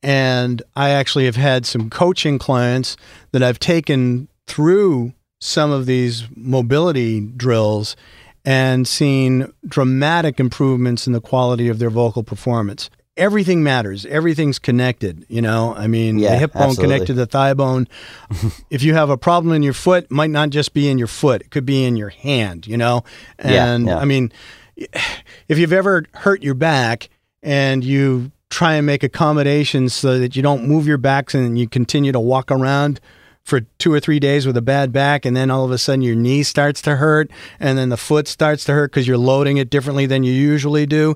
[0.06, 2.96] And I actually have had some coaching clients
[3.32, 7.96] that I've taken through some of these mobility drills
[8.44, 12.88] and seen dramatic improvements in the quality of their vocal performance.
[13.16, 14.06] Everything matters.
[14.06, 15.26] Everything's connected.
[15.28, 16.84] You know, I mean, Yeah, the hip bone absolutely.
[16.84, 17.88] connected to the thigh bone.
[18.70, 21.08] if you have a problem in your foot, it might not just be in your
[21.08, 21.40] foot.
[21.42, 22.68] It could be in your hand.
[22.68, 23.02] You know,
[23.44, 23.98] Yeah, and yeah.
[23.98, 24.30] I mean,
[25.48, 27.08] if you've ever hurt your back
[27.42, 31.68] and you try and make accommodations so that you don't move your backs and you
[31.68, 33.00] continue to walk around
[33.42, 36.02] for two or three days with a bad back and then all of a sudden
[36.02, 37.30] your knee starts to hurt
[37.60, 40.86] and then the foot starts to hurt because you're loading it differently than you usually
[40.86, 41.14] do.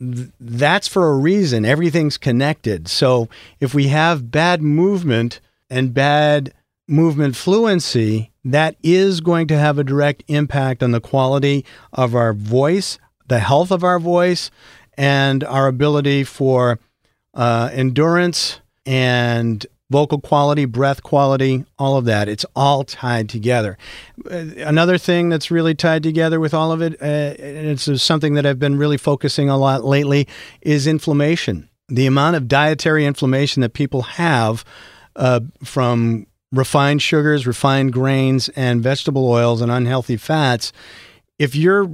[0.00, 1.64] That's for a reason.
[1.64, 2.88] Everything's connected.
[2.88, 3.28] So
[3.60, 6.52] if we have bad movement and bad
[6.88, 12.32] movement fluency that is going to have a direct impact on the quality of our
[12.32, 12.98] voice
[13.28, 14.50] the health of our voice
[15.02, 16.78] and our ability for
[17.34, 22.28] uh, endurance and vocal quality, breath quality, all of that.
[22.28, 23.76] It's all tied together.
[24.30, 28.34] Uh, Another thing that's really tied together with all of it, uh, and it's something
[28.34, 30.28] that I've been really focusing a lot lately,
[30.60, 31.68] is inflammation.
[31.88, 34.64] The amount of dietary inflammation that people have
[35.16, 40.72] uh, from refined sugars, refined grains, and vegetable oils and unhealthy fats.
[41.40, 41.90] If you're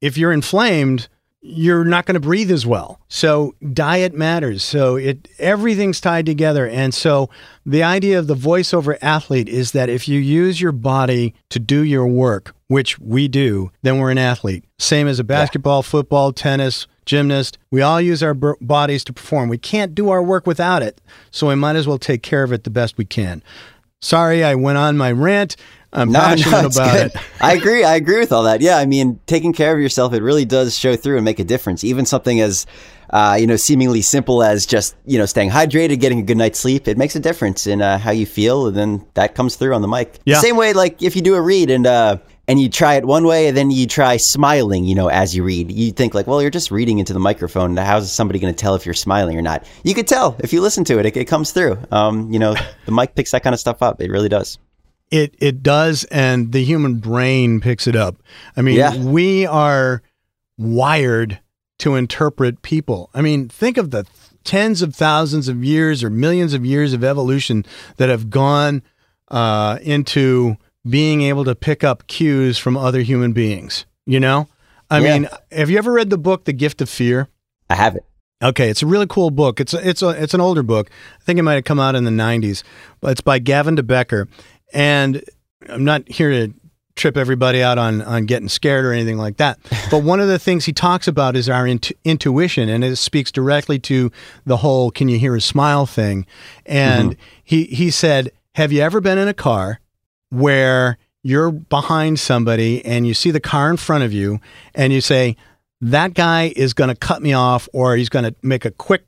[0.00, 1.08] if you're inflamed,
[1.42, 3.00] you're not going to breathe as well.
[3.08, 4.64] So diet matters.
[4.64, 6.66] So it everything's tied together.
[6.66, 7.30] And so
[7.64, 11.82] the idea of the voiceover athlete is that if you use your body to do
[11.82, 14.64] your work, which we do, then we're an athlete.
[14.78, 17.58] Same as a basketball, football, tennis, gymnast.
[17.70, 19.48] We all use our b- bodies to perform.
[19.48, 21.00] We can't do our work without it.
[21.30, 23.42] So we might as well take care of it the best we can.
[24.00, 25.56] Sorry, I went on my rant.
[25.96, 27.06] I'm passionate it's about good.
[27.06, 27.22] it.
[27.40, 27.84] I agree.
[27.84, 28.60] I agree with all that.
[28.60, 31.44] Yeah, I mean, taking care of yourself, it really does show through and make a
[31.44, 31.84] difference.
[31.84, 32.66] Even something as,
[33.10, 36.58] uh, you know, seemingly simple as just, you know, staying hydrated, getting a good night's
[36.58, 39.74] sleep, it makes a difference in uh, how you feel, and then that comes through
[39.74, 40.18] on the mic.
[40.24, 40.40] Yeah.
[40.40, 43.24] Same way, like if you do a read and uh, and you try it one
[43.24, 46.40] way, and then you try smiling, you know, as you read, you think like, well,
[46.40, 47.76] you're just reading into the microphone.
[47.76, 49.66] How's somebody going to tell if you're smiling or not?
[49.82, 51.78] You could tell if you listen to it; it, it comes through.
[51.90, 52.54] Um, you know,
[52.84, 54.00] the mic picks that kind of stuff up.
[54.00, 54.58] It really does.
[55.10, 58.16] It it does, and the human brain picks it up.
[58.56, 58.96] I mean, Yeah.
[58.96, 60.02] we are
[60.58, 61.40] wired
[61.78, 63.10] to interpret people.
[63.14, 64.04] I mean, think of the
[64.44, 67.64] tens of thousands of years or millions of years of evolution
[67.98, 68.82] that have gone
[69.30, 70.56] uh, into
[70.88, 73.84] being able to pick up cues from other human beings.
[74.06, 74.48] You know,
[74.90, 75.18] I Yeah.
[75.18, 77.28] mean, have you ever read the book The Gift of Fear?
[77.68, 78.04] I have it.
[78.42, 79.60] Okay, it's a really cool book.
[79.60, 80.90] It's a, it's a, it's an older book.
[81.20, 82.62] I think it might have come out in the '90s,
[83.00, 84.28] but it's by Gavin de Becker.
[84.72, 85.22] And
[85.68, 86.52] I'm not here to
[86.94, 89.58] trip everybody out on on getting scared or anything like that.
[89.90, 93.30] But one of the things he talks about is our intu- intuition, and it speaks
[93.30, 94.10] directly to
[94.44, 96.26] the whole "can you hear a smile" thing.
[96.64, 97.22] And mm-hmm.
[97.44, 99.80] he he said, "Have you ever been in a car
[100.30, 104.40] where you're behind somebody and you see the car in front of you,
[104.74, 105.36] and you say?"
[105.82, 109.04] that guy is going to cut me off or he's going to make a quick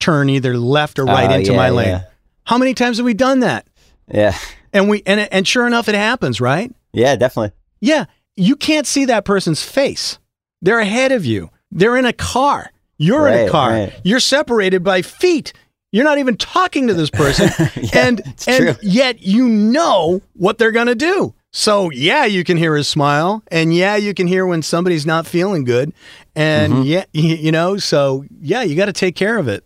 [0.00, 1.88] turn either left or right Oh, into yeah, my lane.
[1.88, 2.04] yeah.
[2.42, 3.68] How many times have we done that?
[4.12, 4.36] Yeah.
[4.72, 6.72] And we and and sure enough it happens, right?
[6.92, 7.52] Yeah, definitely.
[7.80, 8.06] Yeah,
[8.36, 10.18] you can't see that person's face.
[10.62, 11.50] They're ahead of you.
[11.70, 12.70] They're in a car.
[12.96, 13.70] You're in a car.
[13.70, 13.92] right.
[14.02, 15.52] You're separated by feet.
[15.92, 17.48] You're not even talking to this person.
[17.76, 18.74] Yeah, and and true.
[18.82, 21.32] yet you know what they're going to do.
[21.50, 25.26] So, yeah, you can hear his smile and yeah, you can hear when somebody's not
[25.26, 25.94] feeling good.
[26.36, 26.82] And Mm-hmm.
[26.82, 29.64] yeah, you know, so yeah, you got to take care of it.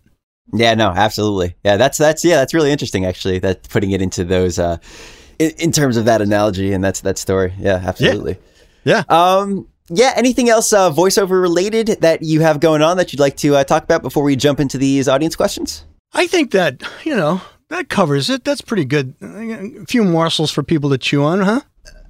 [0.51, 1.55] Yeah, no, absolutely.
[1.63, 3.39] Yeah, that's that's yeah, that's really interesting actually.
[3.39, 4.77] That putting it into those uh
[5.39, 7.53] in, in terms of that analogy and that's that story.
[7.57, 8.37] Yeah, absolutely.
[8.83, 9.03] Yeah.
[9.09, 13.37] Um yeah, anything else uh voiceover related that you have going on that you'd like
[13.37, 15.85] to uh, talk about before we jump into these audience questions?
[16.13, 18.43] I think that, you know, that covers it.
[18.43, 19.15] That's pretty good.
[19.21, 21.61] A few morsels for people to chew on, huh?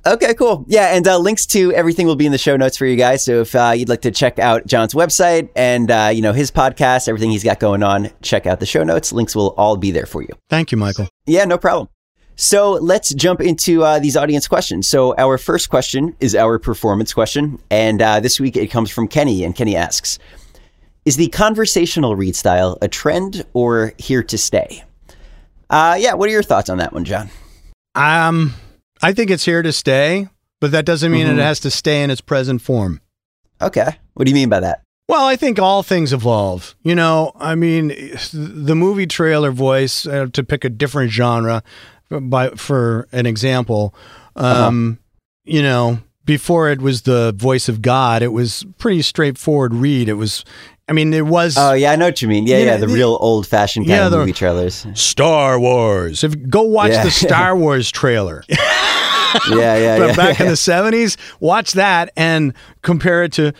[0.05, 0.65] Okay, cool.
[0.67, 3.23] Yeah, and uh, links to everything will be in the show notes for you guys.
[3.23, 6.51] So if uh, you'd like to check out John's website and uh, you know his
[6.51, 9.13] podcast, everything he's got going on, check out the show notes.
[9.13, 10.29] Links will all be there for you.
[10.49, 11.07] Thank you, Michael.
[11.25, 11.87] Yeah, no problem.
[12.35, 14.89] So let's jump into uh, these audience questions.
[14.89, 19.07] So our first question is our performance question, and uh, this week it comes from
[19.07, 20.19] Kenny, and Kenny asks:
[21.05, 24.83] Is the conversational read style a trend or here to stay?
[25.69, 27.29] Uh, yeah, what are your thoughts on that one, John?
[27.95, 28.53] Um,
[29.03, 30.27] I think it's here to stay,
[30.61, 31.33] but that doesn't mean Mhm.
[31.37, 33.01] it has to stay in its present form.
[33.61, 34.81] Okay, what do you mean by that?
[35.09, 36.75] Well, I think all things evolve.
[36.83, 37.89] You know, I mean,
[38.33, 41.61] the movie trailer voice, uh, to pick a different genre,
[42.09, 43.93] by for an example,
[44.37, 44.99] um,
[45.43, 50.07] you know, before it was the voice of God, it was pretty straightforward read.
[50.07, 50.45] It was,
[50.89, 52.45] I mean, it was Oh yeah, I know what you mean.
[52.45, 54.85] Yeah, Yeah, yeah, the, the- real old fashioned kind Yeah, of the- movie trailers.
[54.95, 56.23] Star Wars.
[56.23, 57.03] If go watch Yeah.
[57.03, 58.43] the Star Wars trailer.
[58.49, 58.57] Yeah,
[59.49, 60.15] yeah, But yeah.
[60.15, 63.53] back in the 70s, watch that and compare it to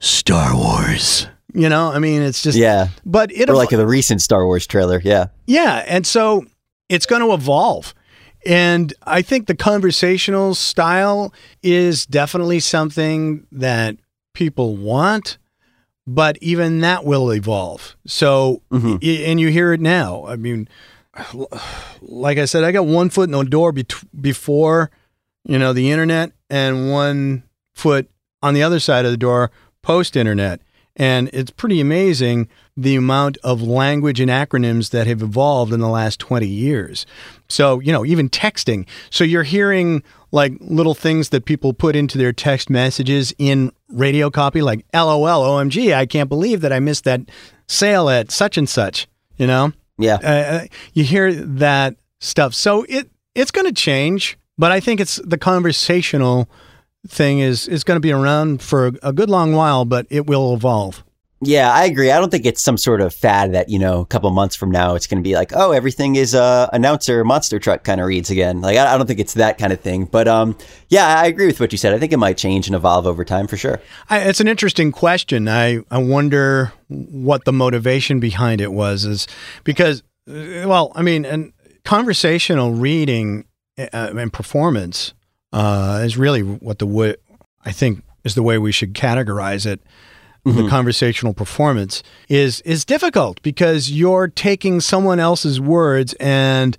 [0.00, 1.28] Star Wars.
[1.54, 4.66] You know, I mean, it's just, yeah, but it, or like the recent Star Wars
[4.66, 5.00] trailer.
[5.04, 5.84] Yeah, yeah.
[5.86, 6.44] And so
[6.88, 7.94] it's going to evolve.
[8.44, 13.96] And I think the conversational style is definitely something that
[14.34, 15.38] people want,
[16.06, 17.96] but even that will evolve.
[18.06, 19.00] So, Mhm.
[19.02, 20.24] y- and you hear it now.
[20.26, 20.68] I mean,
[22.02, 24.90] like I said, I got one foot in the door bet- before,
[25.46, 27.44] you know, the internet and one
[27.74, 28.08] foot
[28.42, 29.50] on the other side of the door
[29.82, 30.60] post internet.
[30.96, 35.88] And it's pretty amazing the amount of language and acronyms that have evolved in the
[35.88, 37.04] last 20 years.
[37.48, 38.86] So, you know, even texting.
[39.10, 40.02] So you're hearing
[40.34, 45.22] like little things that people put into their text messages in radio copy, like LOL,
[45.22, 47.20] OMG, I can't believe that I missed that
[47.68, 49.06] sale at such and such,
[49.36, 49.72] you know?
[49.96, 52.52] yeah, uh, you hear that stuff.
[52.52, 56.48] So it it's going to change, but I think it's the conversational
[57.06, 60.26] thing is is going to be around for a, a good long while, but it
[60.26, 61.04] will evolve.
[61.46, 61.72] Yeah.
[61.72, 62.10] I agree.
[62.10, 64.70] I don't think it's some sort of fad that you know a couple months from
[64.70, 68.06] now it's going to be like, oh, everything is uh, announcer monster truck kind of
[68.06, 68.60] reads again.
[68.60, 70.04] Like I, I don't think it's that kind of thing.
[70.06, 70.56] But um,
[70.88, 71.94] yeah, I agree with what you said.
[71.94, 73.80] I think it might change and evolve over time for sure.
[74.10, 75.48] I, it's an interesting question.
[75.48, 79.04] I I wonder what the motivation behind it was.
[79.04, 79.26] Is
[79.64, 81.52] because uh, well, I mean, and
[81.84, 83.44] conversational reading
[83.78, 85.14] uh, and performance
[85.52, 87.18] uh, is really what the
[87.64, 89.80] I think is the way we should categorize it.
[90.44, 96.76] The conversational performance is is difficult because you're taking someone else's words and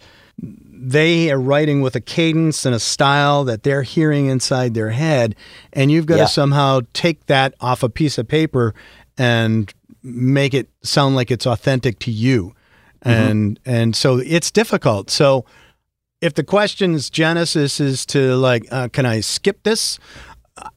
[0.88, 5.36] they are writing with a cadence and a style that they're hearing inside their head,
[5.74, 6.26] and you've got Yeah.
[6.26, 8.76] to somehow take that off a piece of paper
[9.18, 12.54] and make it sound like it's authentic to you.
[13.02, 15.10] And and so it's difficult.
[15.10, 15.46] So
[16.22, 19.98] if the question's genesis is to like, uh, can I skip this?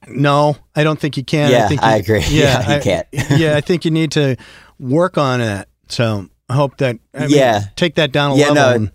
[0.08, 1.50] No, I don't think you can.
[1.50, 2.24] Yeah, I, think I you, agree.
[2.30, 3.06] Yeah, you I- can't.
[3.40, 4.36] yeah, I think you need to
[4.78, 5.68] work on it.
[5.88, 7.62] So I hope that I mean, Yeah.
[7.76, 8.54] take that down a Yeah, level.
[8.54, 8.92] no, and-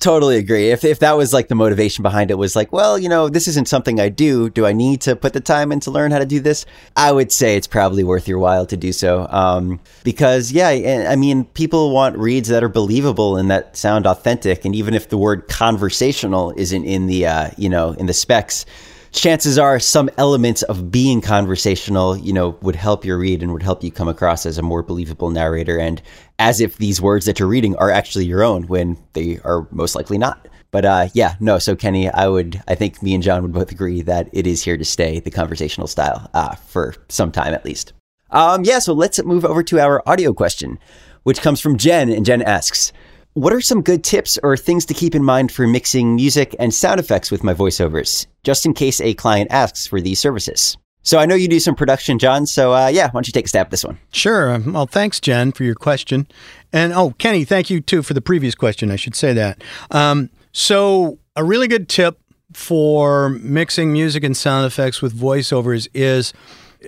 [0.00, 0.70] Totally agree.
[0.70, 3.46] If if that was like the motivation behind it was like, well, you know, this
[3.46, 4.50] isn't something I do.
[4.50, 6.66] Do I need to put the time in to learn how to do this?
[6.96, 9.28] I would say it's probably worth your while to do so.
[9.30, 14.04] Um, because yeah, I I mean, people want reads that are believable and that sound
[14.08, 14.64] authentic.
[14.64, 18.66] And even if the word conversational isn't in the uh, you know in the specs,
[19.12, 23.62] chances are some elements of being conversational, you know, would help your read and would
[23.62, 26.02] help you come across as a more believable narrator and
[26.38, 29.94] as if these words that you're reading are actually your own when they are most
[29.94, 30.48] likely not.
[30.70, 31.58] But uh, yeah, no.
[31.58, 34.64] So Kenny, I would, I think me and John would both agree that it is
[34.64, 37.92] here to stay, the conversational style, uh, for some time at least.
[38.30, 38.78] Um, yeah.
[38.78, 40.78] So let's move over to our audio question,
[41.24, 42.92] which comes from Jen, and Jen asks,
[43.34, 46.72] "What are some good tips or things to keep in mind for mixing music and
[46.72, 51.18] sound effects with my voiceovers, just in case a client asks for these services?" So
[51.18, 52.46] I know you do some production, John.
[52.46, 53.98] So uh, yeah, why don't you take a stab at this one?
[54.12, 54.58] Sure.
[54.60, 56.26] Well, thanks, Jen, for your question,
[56.72, 58.90] and oh, Kenny, thank you too for the previous question.
[58.90, 59.62] I should say that.
[59.90, 62.18] Um, so, a really good tip
[62.52, 66.32] for mixing music and sound effects with voiceovers is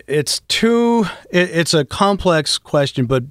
[0.06, 3.24] it's too it, it's a complex question but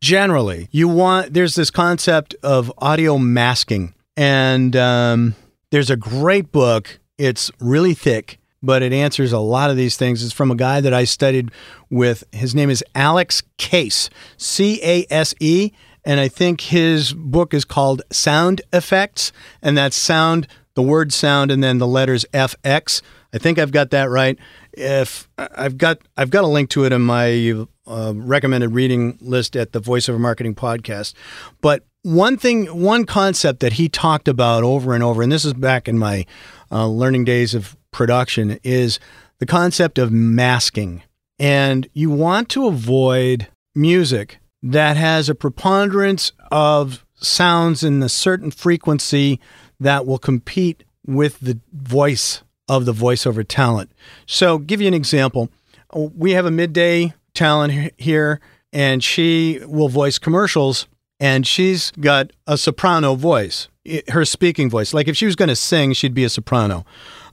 [0.00, 3.94] generally you want there's this concept of audio masking.
[4.16, 5.34] And um,
[5.70, 6.98] there's a great book.
[7.18, 10.22] It's really thick but it answers a lot of these things.
[10.22, 11.50] It's from a guy that i studied
[11.88, 12.24] with.
[12.32, 15.72] His name is alex case c-a-s-e
[16.04, 19.32] and I think his book is called Sound Effects,
[19.62, 23.02] and that's sound, the word sound, and then the letters FX.
[23.34, 24.38] I think I've got that right.
[24.72, 29.56] If I've got I've got a link to it in my uh, recommended reading list
[29.56, 31.14] at the Voiceover Marketing Podcast.
[31.60, 35.52] But one thing, one concept that he talked about over and over, and this is
[35.52, 36.24] back in my
[36.70, 38.98] uh, learning days of production, is
[39.38, 41.02] the concept of masking.
[41.38, 48.50] And you want to avoid music that has a preponderance of sounds in a certain
[48.50, 49.40] frequency
[49.78, 53.90] that will compete with the voice of the voiceover talent.
[54.26, 55.48] So, give you an example.
[55.92, 58.38] We have a midday talent here,
[58.70, 60.86] and she will voice commercials,
[61.18, 63.68] and she's got a soprano voice,
[64.08, 64.92] her speaking voice.
[64.92, 66.84] Like if she was going to sing, she'd be a soprano.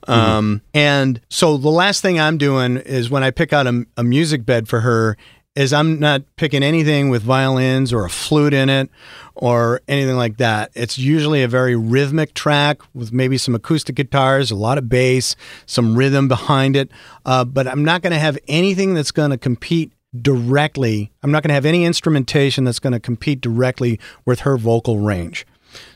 [0.06, 0.12] Mm-hmm.
[0.12, 4.02] Um, and so the last thing I'm doing is when I pick out a, a
[4.02, 5.18] music bed for her
[5.54, 8.88] is I'm not picking anything with violins or a flute in it
[9.34, 10.70] or anything like that.
[10.74, 15.34] It's usually a very rhythmic track with maybe some acoustic guitars, a lot of bass,
[15.66, 16.92] some rhythm behind it.
[17.26, 21.10] Uh, but I'm not going to have anything that's going to compete directly.
[21.22, 24.98] I'm not going to have any instrumentation that's going to compete directly with her vocal
[24.98, 25.46] range.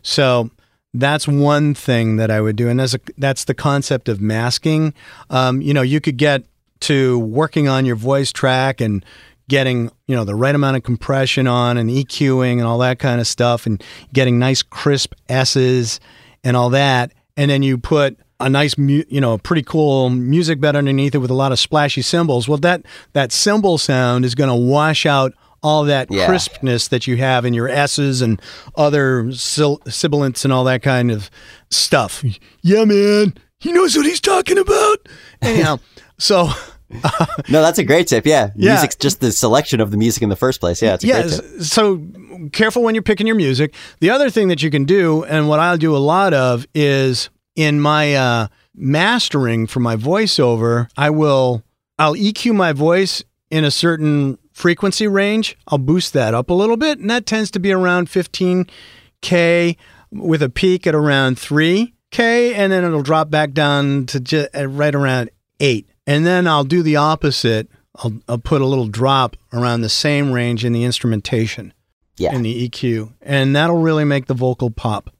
[0.02, 0.50] So
[0.94, 4.92] that's one thing that I would do, and that's a, that's the concept of masking.
[5.30, 6.44] Um, you know, you could get
[6.80, 9.04] to working on your voice track and
[9.48, 13.20] getting you know the right amount of compression on and EQing and all that kind
[13.20, 13.82] of stuff and
[14.12, 16.00] getting nice crisp S's
[16.44, 20.60] and all that and then you put a nice mu- you know pretty cool music
[20.60, 22.82] bed underneath it with a lot of splashy cymbals well that
[23.12, 25.32] that cymbal sound is going to wash out
[25.62, 26.26] all that yeah.
[26.26, 28.40] crispness that you have in your S's and
[28.74, 31.30] other sil- sibilants and all that kind of
[31.70, 32.24] stuff.
[32.62, 35.08] Yeah, man, he knows what he's talking about.
[35.40, 35.78] Anyhow,
[36.18, 36.48] so
[37.48, 38.26] no, that's a great tip.
[38.26, 38.50] Yeah.
[38.54, 38.72] yeah.
[38.72, 40.82] Music's just the selection of the music in the first place.
[40.82, 40.94] Yeah.
[40.94, 41.26] It's yeah.
[41.60, 42.04] So
[42.52, 43.74] careful when you're picking your music.
[44.00, 47.30] The other thing that you can do, and what I'll do a lot of, is
[47.54, 51.62] in my uh, mastering for my voiceover, I will,
[51.98, 55.56] I'll EQ my voice in a certain frequency range.
[55.68, 56.98] I'll boost that up a little bit.
[56.98, 59.76] And that tends to be around 15K
[60.10, 62.54] with a peak at around 3K.
[62.54, 65.30] And then it'll drop back down to just right around
[65.60, 67.68] 8 and then I'll do the opposite.
[67.96, 71.72] I'll, I'll put a little drop around the same range in the instrumentation,
[72.16, 75.10] yeah, in the EQ, and that'll really make the vocal pop.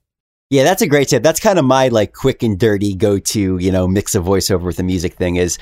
[0.52, 1.22] Yeah, that's a great tip.
[1.22, 4.64] That's kind of my like quick and dirty go to, you know, mix a voiceover
[4.64, 5.58] with the music thing is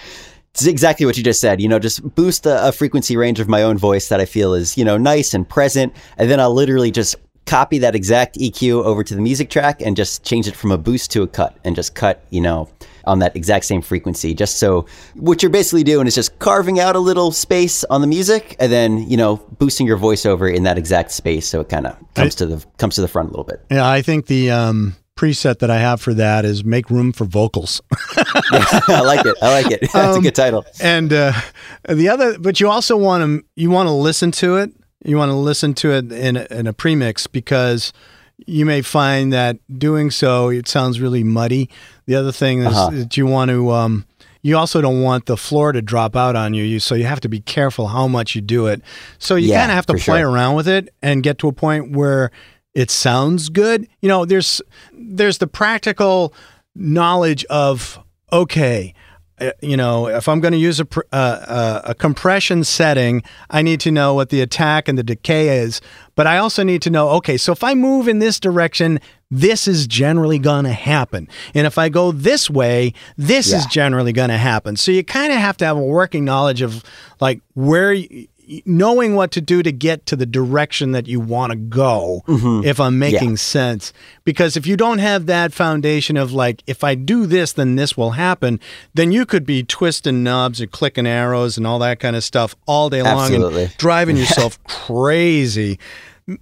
[0.51, 1.61] it's exactly what you just said.
[1.61, 4.53] You know, just boost a, a, frequency range of my own voice that I feel
[4.53, 5.95] is, you know, nice and present.
[6.19, 7.15] And then I'll literally just
[7.47, 10.79] copy that exact EQ over to the music track and just change it from a
[10.79, 12.69] boost to a cut and just cut, you know,
[13.05, 14.35] on that exact same frequency.
[14.35, 18.07] Just so what you're basically doing is just carving out a little space on the
[18.07, 21.87] music and then, you know, boosting your voiceover in that exact space so it kind
[21.87, 23.65] of comes I, to the comes to the front a little bit.
[23.71, 27.27] Yeah, I think the um preset that I have for that is make room for
[27.27, 27.83] vocals.
[28.17, 28.25] yeah,
[28.89, 29.37] I like it.
[29.43, 29.81] I like it.
[29.93, 30.65] That's um, a good title.
[30.81, 31.33] And uh,
[31.89, 34.73] the other, but you also want to you want to listen to it.
[35.05, 37.93] You want to listen to it in a, in a premix because
[38.47, 41.69] you may find that doing so it sounds really muddy.
[42.07, 42.91] The other thing is uh-huh.
[42.91, 44.07] that you want to um,
[44.43, 46.65] you also don't want the floor to drop out on you.
[46.65, 48.83] you so you have to be careful how much you do it.
[49.19, 50.31] So you yeah, kind of have to play sure.
[50.31, 52.31] around with it and get to a point where
[52.75, 53.87] it sounds good.
[54.01, 56.35] You know, there's there's the practical
[56.75, 57.99] knowledge of
[58.33, 58.95] okay,
[59.63, 63.81] you know, if I'm going to use a, uh, uh, a compression setting, I need
[63.81, 65.81] to know what the attack and the decay is.
[66.15, 69.67] But I also need to know, okay, so if I move in this direction, this
[69.69, 71.29] is generally going to happen.
[71.55, 73.59] And if I go this way, this Yeah.
[73.59, 74.77] is generally going to happen.
[74.77, 76.83] So you kind of have to have a working knowledge of
[77.21, 77.95] like where
[78.65, 82.67] knowing what to do to get to the direction that you want to go mm-hmm.
[82.67, 83.93] if i'm making sense.
[84.25, 87.97] Because if you don't have that foundation of like if i do this then this
[87.97, 88.61] will happen
[88.95, 92.55] then you could be twisting knobs and clicking arrows and all that kind of stuff
[92.67, 93.65] all day long Absolutely.
[93.65, 95.79] and driving yourself crazy.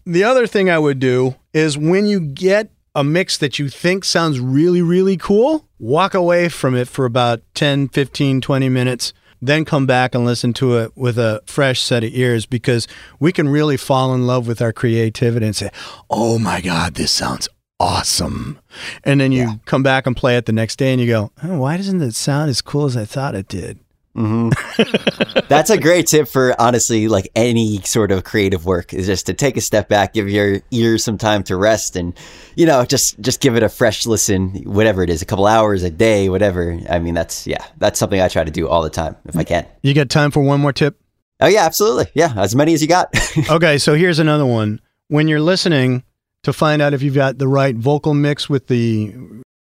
[0.04, 4.04] The other thing I would do is when you get a mix that you think
[4.04, 9.64] sounds really, really cool, walk away from it for about 10, 15, 20 minutes, then
[9.64, 12.86] come back and listen to it with a fresh set of ears because
[13.20, 15.70] we can really fall in love with our creativity and say,
[16.10, 17.48] oh my God, this sounds
[17.80, 18.58] awesome.
[19.04, 21.58] And then you come back and play it the next day and you go, oh,
[21.58, 23.78] why doesn't it sound as cool as I thought it did?
[24.18, 25.46] Mm-hmm.
[25.48, 29.34] That's a great tip for honestly, like any sort of creative work is just to
[29.34, 32.18] take a step back, give your ears some time to rest, and
[32.56, 35.84] you know, just just give it a fresh listen, whatever it is, a couple hours
[35.84, 36.78] a day, whatever.
[36.90, 39.44] I mean, that's yeah, that's something I try to do all the time if I
[39.44, 39.66] can.
[39.82, 41.00] You got time for one more tip?
[41.40, 43.14] Oh yeah, absolutely, yeah, as many as you got.
[43.50, 44.80] okay, so here's another one.
[45.06, 46.02] When you're listening
[46.42, 49.14] to find out if you've got the right vocal mix with the,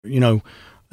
[0.04, 0.42] you know,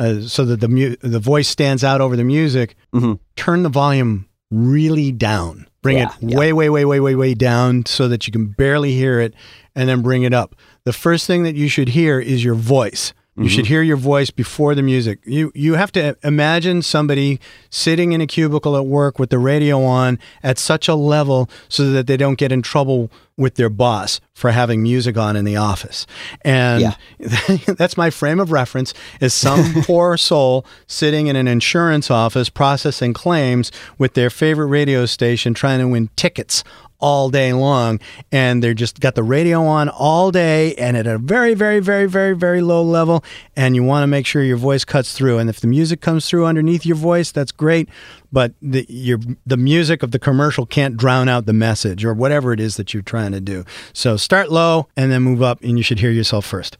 [0.02, 3.20] uh, so that the mu- the voice stands out over the music, Mhm.
[3.36, 5.68] turn the volume really down.
[5.82, 6.38] Bring Yeah, it yeah.
[6.38, 9.34] way, way, way, way, way, way down so that you can barely hear it,
[9.76, 10.56] and then bring it up.
[10.86, 13.14] The first thing that you should hear is your voice.
[13.38, 13.74] You should mm-hmm.
[13.74, 15.20] hear your voice before the music.
[15.24, 19.82] You you have to imagine somebody sitting in a cubicle at work with the radio
[19.86, 24.20] on at such a level so that they don't get in trouble with their boss
[24.34, 26.06] for having music on in the office.
[26.42, 26.96] And
[27.66, 33.14] that's my frame of reference is some poor soul sitting in an insurance office processing
[33.14, 36.66] claims with their favorite radio station trying to win tickets
[37.02, 38.00] all day long
[38.32, 42.08] and they're just got the radio on all day and at a very very very
[42.08, 43.24] very very low level
[43.56, 46.28] and you want to make sure your voice cuts through and if the music comes
[46.28, 47.90] through underneath your voice that's great
[48.32, 52.54] but the your the music of the commercial can't drown out the message or whatever
[52.54, 53.66] it is that you're trying to do.
[53.94, 56.78] So start low and then move up and you should hear yourself first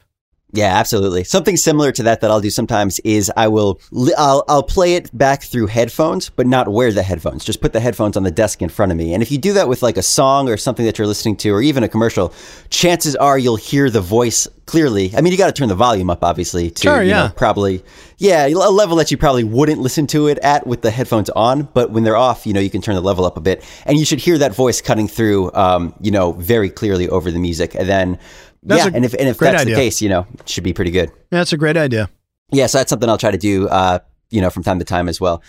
[0.54, 1.24] Yeah, absolutely.
[1.24, 3.80] Something similar to that that I'll do sometimes is I will
[4.18, 7.42] I'll I'll play it back through headphones, but not wear the headphones.
[7.42, 9.14] Just put the headphones on the desk in front of me.
[9.14, 11.50] And if you do that with like a song or something that you're listening to,
[11.50, 12.34] or even a commercial,
[12.68, 15.10] chances are you'll hear the voice clearly.
[15.16, 17.30] I mean, you got to turn the volume up, obviously, to Sure, you know, yeah.
[17.34, 17.82] probably
[18.18, 21.62] yeah a level that you probably wouldn't listen to it at with the headphones on.
[21.72, 23.98] But when they're off, you know, you can turn the level up a bit, and
[23.98, 27.74] you should hear that voice cutting through, um, you know, very clearly over the music,
[27.74, 28.18] and then.
[28.62, 29.74] That's yeah, and if and if that's idea.
[29.74, 31.10] the case, you know, it should be pretty good.
[31.30, 32.08] that's a great idea
[32.52, 33.98] Yeah, so that's something I'll try to do, uh,
[34.30, 35.42] you know, from time to time as well.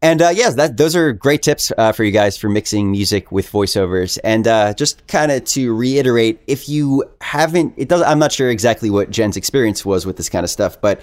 [0.00, 3.32] And uh, yeah, that those are great tips uh, for you guys for mixing music
[3.32, 4.18] with voiceovers.
[4.22, 8.02] And uh, just kind of to reiterate, if you haven't, it does.
[8.02, 11.00] I'm not sure exactly what Jen's experience was with this kind of stuff, but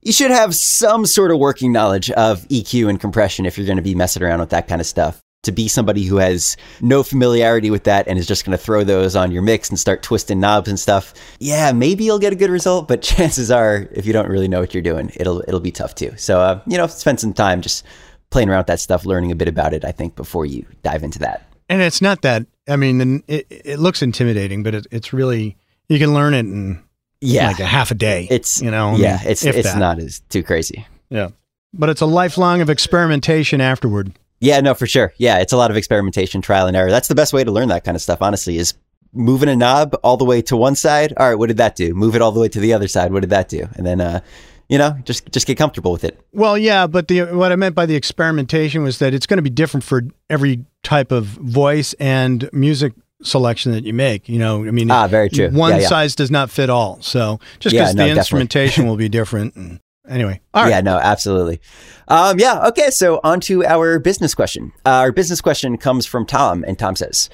[0.00, 3.76] you should have some sort of working knowledge of EQ and compression if you're going
[3.76, 5.20] to be messing around with that kind of stuff.
[5.44, 8.84] To be somebody who has no familiarity with that and is just going to throw
[8.84, 12.36] those on your mix and start twisting knobs and stuff, yeah, maybe you'll get a
[12.36, 12.86] good result.
[12.88, 15.94] But chances are, if you don't really know what you're doing, it'll it'll be tough
[15.94, 16.12] too.
[16.18, 17.86] So uh, you know, spend some time just
[18.28, 19.82] playing around with that stuff, learning a bit about it.
[19.84, 21.46] I think before you dive into that.
[21.70, 25.56] and it's not that i mean it, it looks intimidating but it, it's really
[25.88, 26.82] you can learn it in
[27.20, 29.78] Yeah, like a half a day it's you know I yeah, mean, it's it's that.
[29.78, 30.86] not as too crazy.
[31.08, 31.30] Yeah.
[31.72, 34.12] But it's a lifelong of experimentation afterward.
[34.40, 35.12] Yeah, no, for sure.
[35.18, 36.90] Yeah, it's a lot of experimentation, trial and error.
[36.90, 38.74] That's the best way to learn that kind of stuff, honestly, is
[39.12, 41.12] moving a knob all the way to one side.
[41.18, 41.94] All right, what did that do?
[41.94, 43.12] Move it all the way to the other side.
[43.12, 43.68] What did that do?
[43.74, 44.20] And then, uh,
[44.68, 46.18] you know, just just get comfortable with it.
[46.32, 49.42] Well, yeah, but the what I meant by the experimentation was that it's going to
[49.42, 54.28] be different for every type of voice and music selection that you make.
[54.28, 55.50] You know, I mean, Ah, very true.
[55.50, 55.88] One Yeah, yeah.
[55.88, 56.98] size does not fit all.
[57.02, 59.56] So just Yeah, because no, the instrumentation will be different.
[59.56, 59.80] And
[60.10, 60.70] anyway, all right.
[60.70, 61.60] Yeah, no, absolutely.
[62.08, 64.72] Um, yeah, okay, so on to our business question.
[64.84, 67.30] Uh, our business question comes from Tom, and Tom says,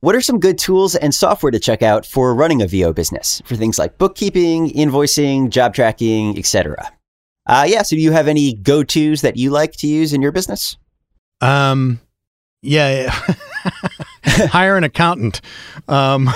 [0.00, 3.40] What are some good tools and software to check out for running a VO business
[3.44, 6.92] for things like bookkeeping, invoicing, job tracking, etc.?
[7.46, 10.20] Uh, yeah, so do you have any go tos that you like to use in
[10.22, 10.76] your business?
[11.40, 12.00] Um,
[12.62, 13.10] yeah.
[14.24, 15.42] Hire an accountant.
[15.86, 16.28] Um,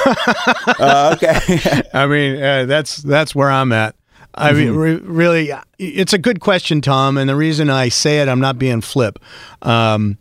[0.78, 1.82] Uh, okay.
[1.94, 3.96] I mean, uh, that's that's where I'm at.
[4.38, 7.18] I mean, re- really, it's a good question, Tom.
[7.18, 9.18] And the reason I say it, I'm not being flip.
[9.62, 10.18] Um,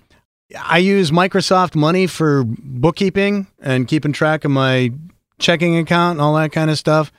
[0.60, 4.92] I use Microsoft Money for bookkeeping and keeping track of my
[5.40, 7.12] checking account and all that kind of stuff.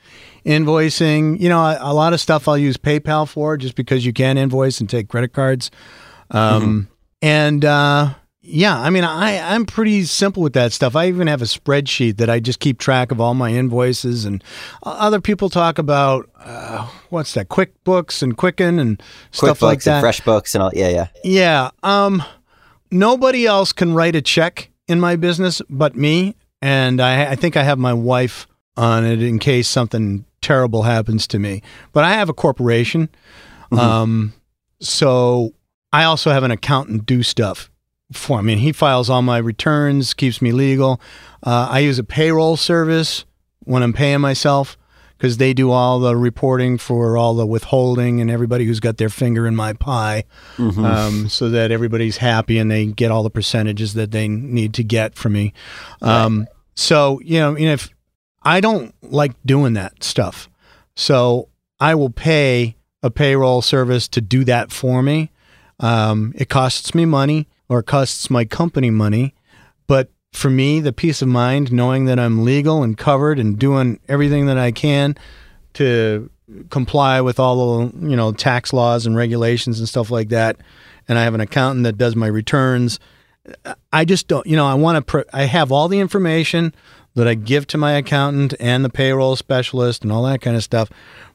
[0.45, 1.39] invoicing.
[1.39, 4.37] You know, a, a, lot of stuff I'll use PayPal for just because you can
[4.37, 5.69] invoice and take credit cards.
[6.31, 6.93] Um, mm-hmm.
[7.21, 8.13] And uh,
[8.51, 10.95] yeah, I mean, I, I'm pretty simple with that stuff.
[10.95, 14.25] I even have a spreadsheet that I just keep track of all my invoices.
[14.25, 14.43] And
[14.83, 20.03] other people talk about uh, what's that, QuickBooks and Quicken and stuff like that.
[20.03, 20.71] And FreshBooks and all.
[20.73, 21.07] Yeah, yeah.
[21.23, 21.69] Yeah.
[21.83, 22.23] Um,
[22.91, 26.35] nobody else can write a check in my business but me.
[26.61, 31.27] And I, I think I have my wife on it in case something terrible happens
[31.27, 31.61] to me.
[31.93, 33.09] But I have a corporation.
[33.71, 33.79] Mm-hmm.
[33.79, 34.33] Um,
[34.81, 35.53] so
[35.93, 37.69] I also have an accountant do stuff
[38.11, 38.53] for me.
[38.53, 40.99] And he files all my returns, keeps me legal.
[41.43, 43.25] Uh, I use a payroll service
[43.65, 44.77] when I'm paying myself
[45.17, 49.09] because they do all the reporting for all the withholding and everybody who's got their
[49.09, 50.23] finger in my pie
[50.55, 50.83] mm-hmm.
[50.83, 54.83] um, so that everybody's happy and they get all the percentages that they need to
[54.83, 55.53] get from me.
[56.01, 56.47] Um, right.
[56.75, 57.89] So, you know, if
[58.43, 60.49] I don't like doing that stuff.
[60.95, 61.49] So
[61.79, 65.31] I will pay a payroll service to do that for me.
[65.79, 69.35] Um, it costs me money or costs my company money.
[69.87, 73.99] But for me, the peace of mind, knowing that I'm legal and covered and doing
[74.07, 75.15] everything that I can
[75.73, 76.29] to
[76.69, 80.57] comply with all the you know tax laws and regulations and stuff like that,
[81.07, 82.99] and I have an accountant that does my returns.
[83.91, 85.01] I just don't, you know, I want to.
[85.01, 86.73] Pr- I have all the information
[87.15, 90.63] that I give to my accountant and the payroll specialist and all that kind of
[90.63, 90.89] stuff,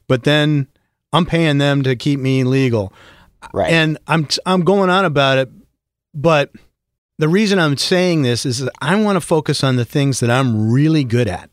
[0.06, 0.68] but then
[1.12, 2.92] I'm paying them to keep me legal.
[3.52, 3.72] Right.
[3.72, 5.50] And I'm I'm going on about it
[6.14, 6.50] but
[7.18, 10.30] the reason I'm saying this is that I want to focus on the things that
[10.30, 11.50] I'm really good at.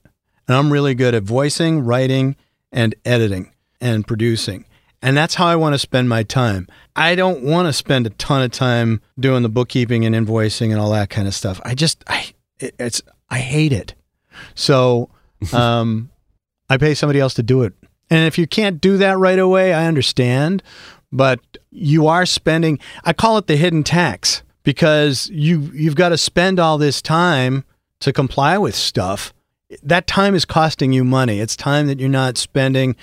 [0.48, 2.36] And I'm really good at voicing, writing,
[2.72, 4.66] and editing and producing.
[5.02, 6.68] And that's how I want to spend my time.
[6.96, 10.80] I don't want to spend a ton of time doing the bookkeeping and invoicing and
[10.80, 11.60] all that kind of stuff.
[11.64, 13.96] I just I it's I hate it.
[14.56, 15.10] So
[15.54, 16.10] um
[16.70, 17.74] I pay somebody else to do it.
[18.10, 20.62] And if you can't do that right away, I understand,
[21.12, 21.40] but
[21.72, 26.60] you are spending I call it the hidden tax because you you've got to spend
[26.60, 27.64] all this time
[28.00, 29.34] to comply with stuff.
[29.84, 31.40] That time is costing you money.
[31.40, 32.96] It's time that you're not spending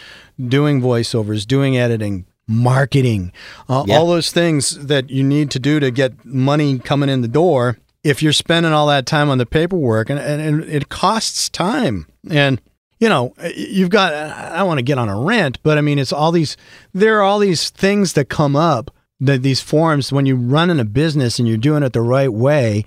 [0.48, 3.32] doing voiceovers, doing editing, marketing,
[3.68, 3.96] uh, yeah.
[3.96, 7.78] all those things that you need to do to get money coming in the door.
[8.04, 12.06] If you're spending all that time on the paperwork, and, and, and it costs time,
[12.30, 12.61] and
[13.00, 15.98] you know, you've got, I don't want to get on a rant, but I mean,
[15.98, 16.56] it's all these,
[16.92, 18.90] there are all these things that come up
[19.20, 22.32] that these forms when you run in a business and you're doing it the right
[22.32, 22.84] way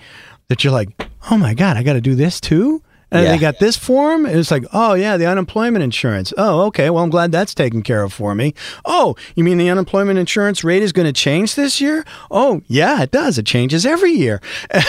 [0.48, 0.90] that you're like
[1.30, 2.82] oh my god i got to do this too?
[3.14, 3.34] And yeah.
[3.34, 6.32] they got this form and it's like oh yeah the unemployment insurance.
[6.38, 8.54] Oh okay well i'm glad that's taken care of for me.
[8.86, 12.06] Oh you mean the unemployment insurance rate is going to change this year?
[12.30, 13.38] Oh yeah it does.
[13.38, 14.42] It changes every year.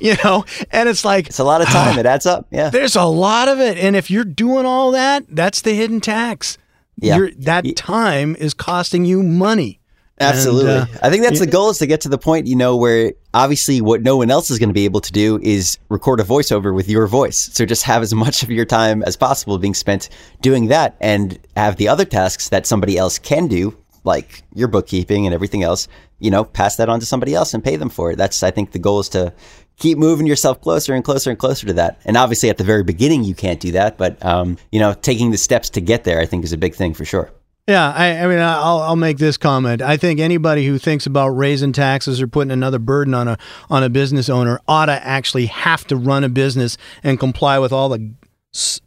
[0.00, 1.96] You know and it's like it's a lot of time.
[1.96, 2.46] Ah, it adds up.
[2.50, 2.70] Yeah.
[2.70, 3.76] there's a lot of it.
[3.78, 6.56] And if you're doing all that that's the hidden tax.
[6.98, 7.16] Yeah.
[7.18, 9.80] You're, that time is costing you money
[10.18, 10.72] Absolutely.
[10.72, 12.76] And, uh, I think that's the goal is to get to the point, you know,
[12.76, 16.20] where obviously what no one else is going to be able to do is record
[16.20, 17.50] a voiceover with your voice.
[17.52, 20.08] So just have as much of your time as possible being spent
[20.40, 25.26] doing that and have the other tasks that somebody else can do, like your bookkeeping
[25.26, 25.86] and everything else,
[26.18, 28.16] you know, pass that on to somebody else and pay them for it.
[28.16, 29.34] That's, I think the goal is to
[29.76, 32.00] keep moving yourself closer and closer and closer to that.
[32.06, 35.30] And obviously at the very beginning, you can't do that, but, um, you know, taking
[35.30, 37.30] the steps to get there, I think is a big thing for sure.
[37.66, 39.82] Yeah, I, I, mean, I'll, I'll make this comment.
[39.82, 43.38] I think anybody who thinks about raising taxes or putting another burden on a
[43.68, 47.72] on a business owner ought to actually have to run a business and comply with
[47.72, 48.12] all the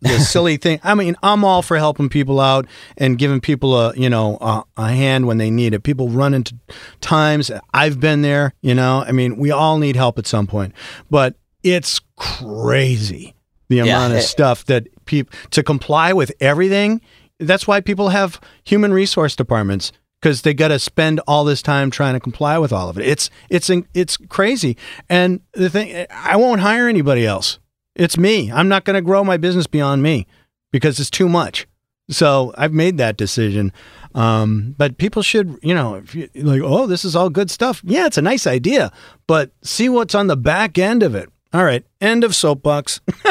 [0.01, 0.79] the silly thing.
[0.81, 2.67] I mean, I'm all for helping people out
[2.97, 5.83] and giving people a you know a, a hand when they need it.
[5.83, 6.55] People run into
[7.01, 7.51] times.
[7.73, 8.53] I've been there.
[8.61, 10.73] You know, I mean, we all need help at some point,
[11.09, 13.35] but it's crazy
[13.67, 17.01] the amount yeah, of stuff that people to comply with everything
[17.39, 21.89] that's why people have human resource departments because they got to spend all this time
[21.89, 23.07] trying to comply with all of it.
[23.07, 24.77] It's it's it's crazy.
[25.09, 27.59] And the thing, I won't hire anybody else.
[27.95, 28.51] It's me.
[28.51, 30.27] I'm not going to grow my business beyond me
[30.71, 31.67] because it's too much.
[32.09, 33.71] So I've made that decision.
[34.15, 37.81] Um, but people should, you know, if you, like, oh, this is all good stuff.
[37.83, 38.91] Yeah, it's a nice idea,
[39.27, 41.29] but see what's on the back end of it.
[41.51, 41.83] All right.
[41.99, 43.01] End of soapbox.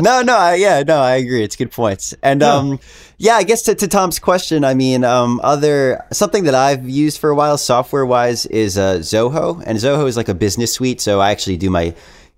[0.00, 1.42] no, no, I, yeah, no, I agree.
[1.42, 2.14] It's good points.
[2.22, 2.52] And yeah.
[2.52, 2.78] um,
[3.16, 7.18] yeah, I guess to, to Tom's question, I mean, um, other something that I've used
[7.18, 11.00] for a while, software wise, is uh, Zoho, and Zoho is like a business suite.
[11.00, 11.92] So I actually do my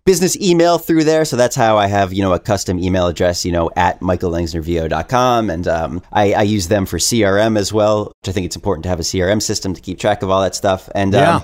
[0.07, 1.27] business email through there.
[1.27, 5.51] So that's how I have, you know, a custom email address, you know, at michaellangsnervo.com.
[5.51, 8.85] And um, I, I, use them for CRM as well, which I think it's important
[8.85, 10.89] to have a CRM system to keep track of all that stuff.
[10.95, 11.37] And um, yeah.
[11.37, 11.43] um,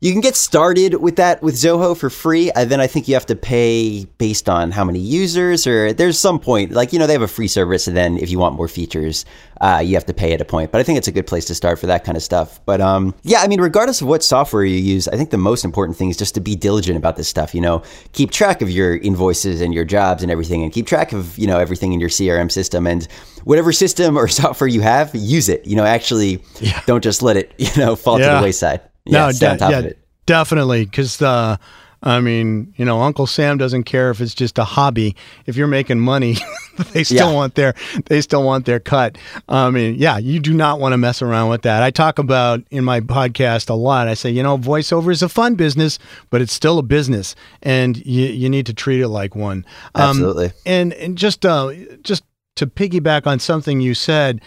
[0.00, 2.50] You can get started with that with Zoho for free.
[2.50, 6.18] And then I think you have to pay based on how many users, or there's
[6.18, 7.88] some point, like, you know, they have a free service.
[7.88, 9.24] And then if you want more features,
[9.62, 10.70] uh, you have to pay at a point.
[10.70, 12.60] But I think it's a good place to start for that kind of stuff.
[12.66, 15.64] But um, yeah, I mean, regardless of what software you use, I think the most
[15.64, 17.54] important thing is just to be diligent about this stuff.
[17.54, 17.82] You know,
[18.12, 21.46] keep track of your invoices and your jobs and everything, and keep track of, you
[21.46, 22.86] know, everything in your CRM system.
[22.86, 23.08] And
[23.44, 25.66] whatever system or software you have, use it.
[25.66, 26.82] You know, actually yeah.
[26.86, 28.32] don't just let it, you know, fall yeah.
[28.32, 28.82] to the wayside.
[29.06, 29.90] Yeah, no, de- yeah,
[30.26, 30.84] definitely.
[30.84, 31.58] Because the,
[32.02, 35.16] I mean, you know, Uncle Sam doesn't care if it's just a hobby.
[35.46, 36.36] If you're making money,
[36.92, 37.34] they still yeah.
[37.34, 37.74] want their
[38.06, 39.16] they still want their cut.
[39.48, 41.82] I mean, yeah, you do not want to mess around with that.
[41.82, 44.08] I talk about in my podcast a lot.
[44.08, 45.98] I say, you know, voiceover is a fun business,
[46.30, 49.64] but it's still a business, and you you need to treat it like one.
[49.94, 50.52] Um, Absolutely.
[50.64, 52.24] And and just uh, just
[52.56, 54.40] to piggyback on something you said,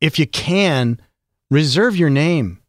[0.00, 1.00] if you can,
[1.50, 2.59] reserve your name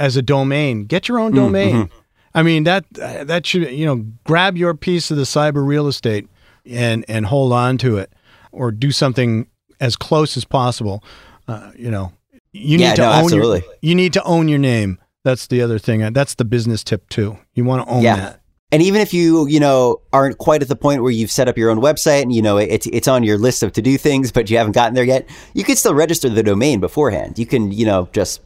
[0.00, 0.86] as a domain.
[0.86, 1.74] Get your own mm, domain.
[1.74, 1.98] Mm-hmm.
[2.34, 6.28] I mean that that should you know grab your piece of the cyber real estate
[6.64, 8.12] and and hold on to it,
[8.50, 9.46] or do something
[9.78, 11.04] as close as possible.
[11.46, 12.12] Uh, you know,
[12.52, 13.60] you yeah, need to no, own absolutely.
[13.60, 14.98] your you need to own your name.
[15.22, 16.12] That's the other thing.
[16.12, 17.38] That's the business tip too.
[17.54, 18.16] You want to own yeah.
[18.16, 18.40] that.
[18.72, 21.58] And even if you, you know, aren't quite at the point where you've set up
[21.58, 24.30] your own website and you know it's it's on your list of to do things,
[24.30, 27.38] but you haven't gotten there yet, you can still register the domain beforehand.
[27.38, 28.40] You can, you know, just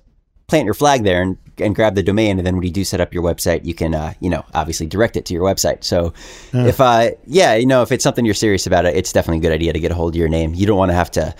[0.46, 3.00] plant your flag there and, and grab the domain, and then when you do set
[3.00, 5.84] up your website, you can, uh, you know, obviously direct it to your website.
[5.84, 6.12] So,
[6.52, 6.66] yeah.
[6.66, 9.42] if, uh, yeah, you know, if it's something you're serious about, it, it's definitely a
[9.42, 10.54] good idea to get a hold of your name.
[10.54, 11.34] You don't want to have to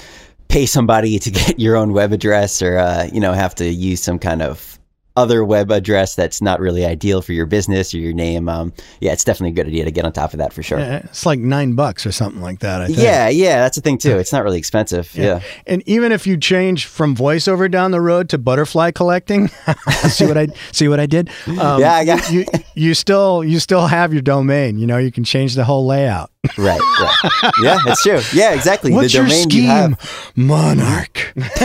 [0.48, 4.02] pay somebody to get your own web address or, uh, you know, have to use
[4.02, 4.78] some kind of
[5.16, 9.12] other web address that's not really ideal for your business or your name, um, yeah,
[9.12, 10.78] it's definitely a good idea to get on top of that for sure.
[10.78, 12.82] Yeah, it's like nine bucks or something like that.
[12.82, 12.98] I think.
[12.98, 14.18] Yeah, yeah, that's the thing too.
[14.18, 15.14] It's not really expensive.
[15.14, 15.24] Yeah.
[15.24, 15.40] yeah.
[15.66, 19.48] and even if you change from voiceover down the road to butterfly collecting,
[20.08, 21.30] see what I see what I did.
[21.46, 22.44] Um, yeah, I got you.
[22.74, 24.78] You still you still have your domain.
[24.78, 26.30] You know, you can change the whole layout.
[26.58, 27.52] Right, right.
[27.62, 28.20] Yeah, that's true.
[28.32, 28.92] Yeah, exactly.
[28.92, 30.32] What's the domain your scheme, you have.
[30.36, 31.32] Monarch?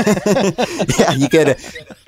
[1.00, 1.56] yeah, you could uh,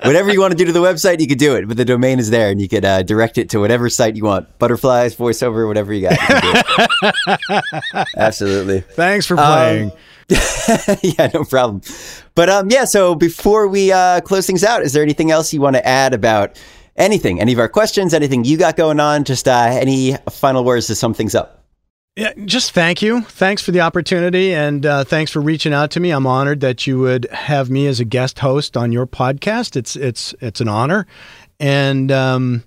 [0.04, 2.18] whatever you want to do to the website, you could do it, but the domain
[2.18, 4.58] is there, and you could uh, direct it to whatever site you want.
[4.58, 6.18] Butterflies, voiceover, whatever you got.
[7.02, 7.60] You
[8.16, 8.80] Absolutely.
[8.80, 9.90] Thanks for playing.
[9.90, 9.96] Um,
[11.02, 11.82] yeah, no problem.
[12.34, 12.84] But um, yeah.
[12.84, 16.14] So before we uh, close things out, is there anything else you want to add
[16.14, 16.60] about
[16.96, 17.40] anything?
[17.40, 18.14] Any of our questions?
[18.14, 19.24] Anything you got going on?
[19.24, 21.61] Just uh, any final words to sum things up?
[22.14, 23.22] Yeah, just thank you.
[23.22, 26.10] Thanks for the opportunity and uh, thanks for reaching out to me.
[26.10, 29.76] I'm honored that you would have me as a guest host on your podcast.
[29.76, 31.06] It's it's it's an honor,
[31.58, 32.64] and um,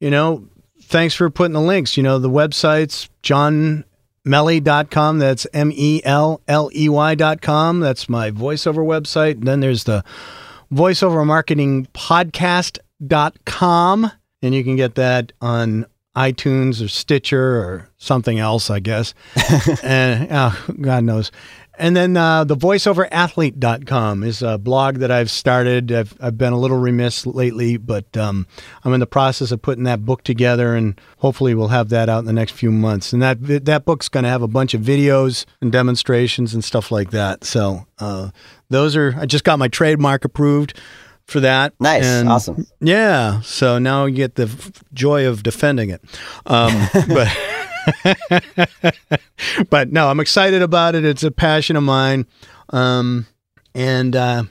[0.00, 0.48] you know,
[0.82, 1.96] thanks for putting the links.
[1.96, 5.20] You know, the websites johnmelley.com.
[5.20, 7.78] That's M E L L E Y.com.
[7.78, 9.34] That's my voiceover website.
[9.34, 10.02] And then there's the
[10.72, 12.82] voiceover marketing podcast.com,
[14.42, 15.86] and you can get that on
[16.16, 19.14] iTunes or Stitcher or something else, I guess.
[19.82, 21.30] and oh, God knows.
[21.80, 25.90] And then uh, the voiceoverathlete.com is a blog that I've started.
[25.90, 28.46] I've, I've been a little remiss lately, but um,
[28.84, 32.18] I'm in the process of putting that book together, and hopefully we'll have that out
[32.18, 33.14] in the next few months.
[33.14, 36.90] And that that book's going to have a bunch of videos and demonstrations and stuff
[36.90, 37.44] like that.
[37.44, 38.28] So uh,
[38.68, 39.14] those are.
[39.16, 40.78] I just got my trademark approved
[41.30, 41.74] for that.
[41.80, 42.66] Nice, and awesome.
[42.80, 46.02] Yeah, so now you get the f- joy of defending it.
[46.46, 48.94] Um, but
[49.70, 51.04] but no, I'm excited about it.
[51.04, 52.26] It's a passion of mine,
[52.70, 53.26] um,
[53.74, 54.44] and uh,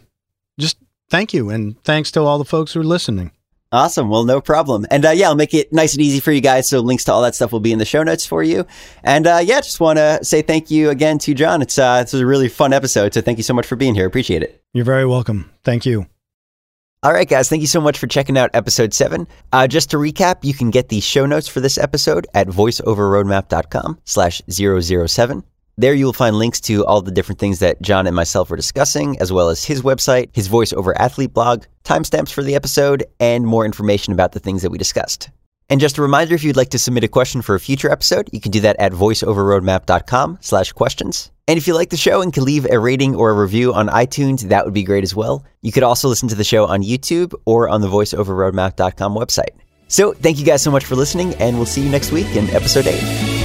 [0.60, 0.78] just
[1.10, 3.32] thank you, and thanks to all the folks who are listening.
[3.72, 4.10] Awesome.
[4.10, 4.88] Well, no problem.
[4.90, 6.68] And uh, yeah, I'll make it nice and easy for you guys.
[6.68, 8.66] So links to all that stuff will be in the show notes for you.
[9.04, 11.62] And uh, yeah, just want to say thank you again to John.
[11.62, 13.14] It's uh, it's a really fun episode.
[13.14, 14.08] So thank you so much for being here.
[14.08, 14.64] Appreciate it.
[14.74, 15.52] You're very welcome.
[15.64, 16.08] Thank you.
[17.02, 19.26] All right, guys, thank you so much for checking out episode seven.
[19.54, 24.00] Uh, just to recap, you can get the show notes for this episode at voiceoverroadmap.com
[24.04, 25.44] slash 007.
[25.78, 28.58] There you will find links to all the different things that John and myself were
[28.58, 33.48] discussing, as well as his website, his voiceover athlete blog, timestamps for the episode, and
[33.48, 35.30] more information about the things that we discussed.
[35.70, 38.30] And just a reminder, if you'd like to submit a question for a future episode,
[38.34, 41.32] you can do that at voiceoverroadmap.com slash questions.
[41.50, 43.88] And if you like the show and can leave a rating or a review on
[43.88, 45.44] iTunes, that would be great as well.
[45.64, 49.56] You could also listen to the show on YouTube or on the voiceoverroadmap.com website.
[49.88, 52.48] So thank you guys so much for listening, and we'll see you next week in
[52.52, 53.39] episode 8.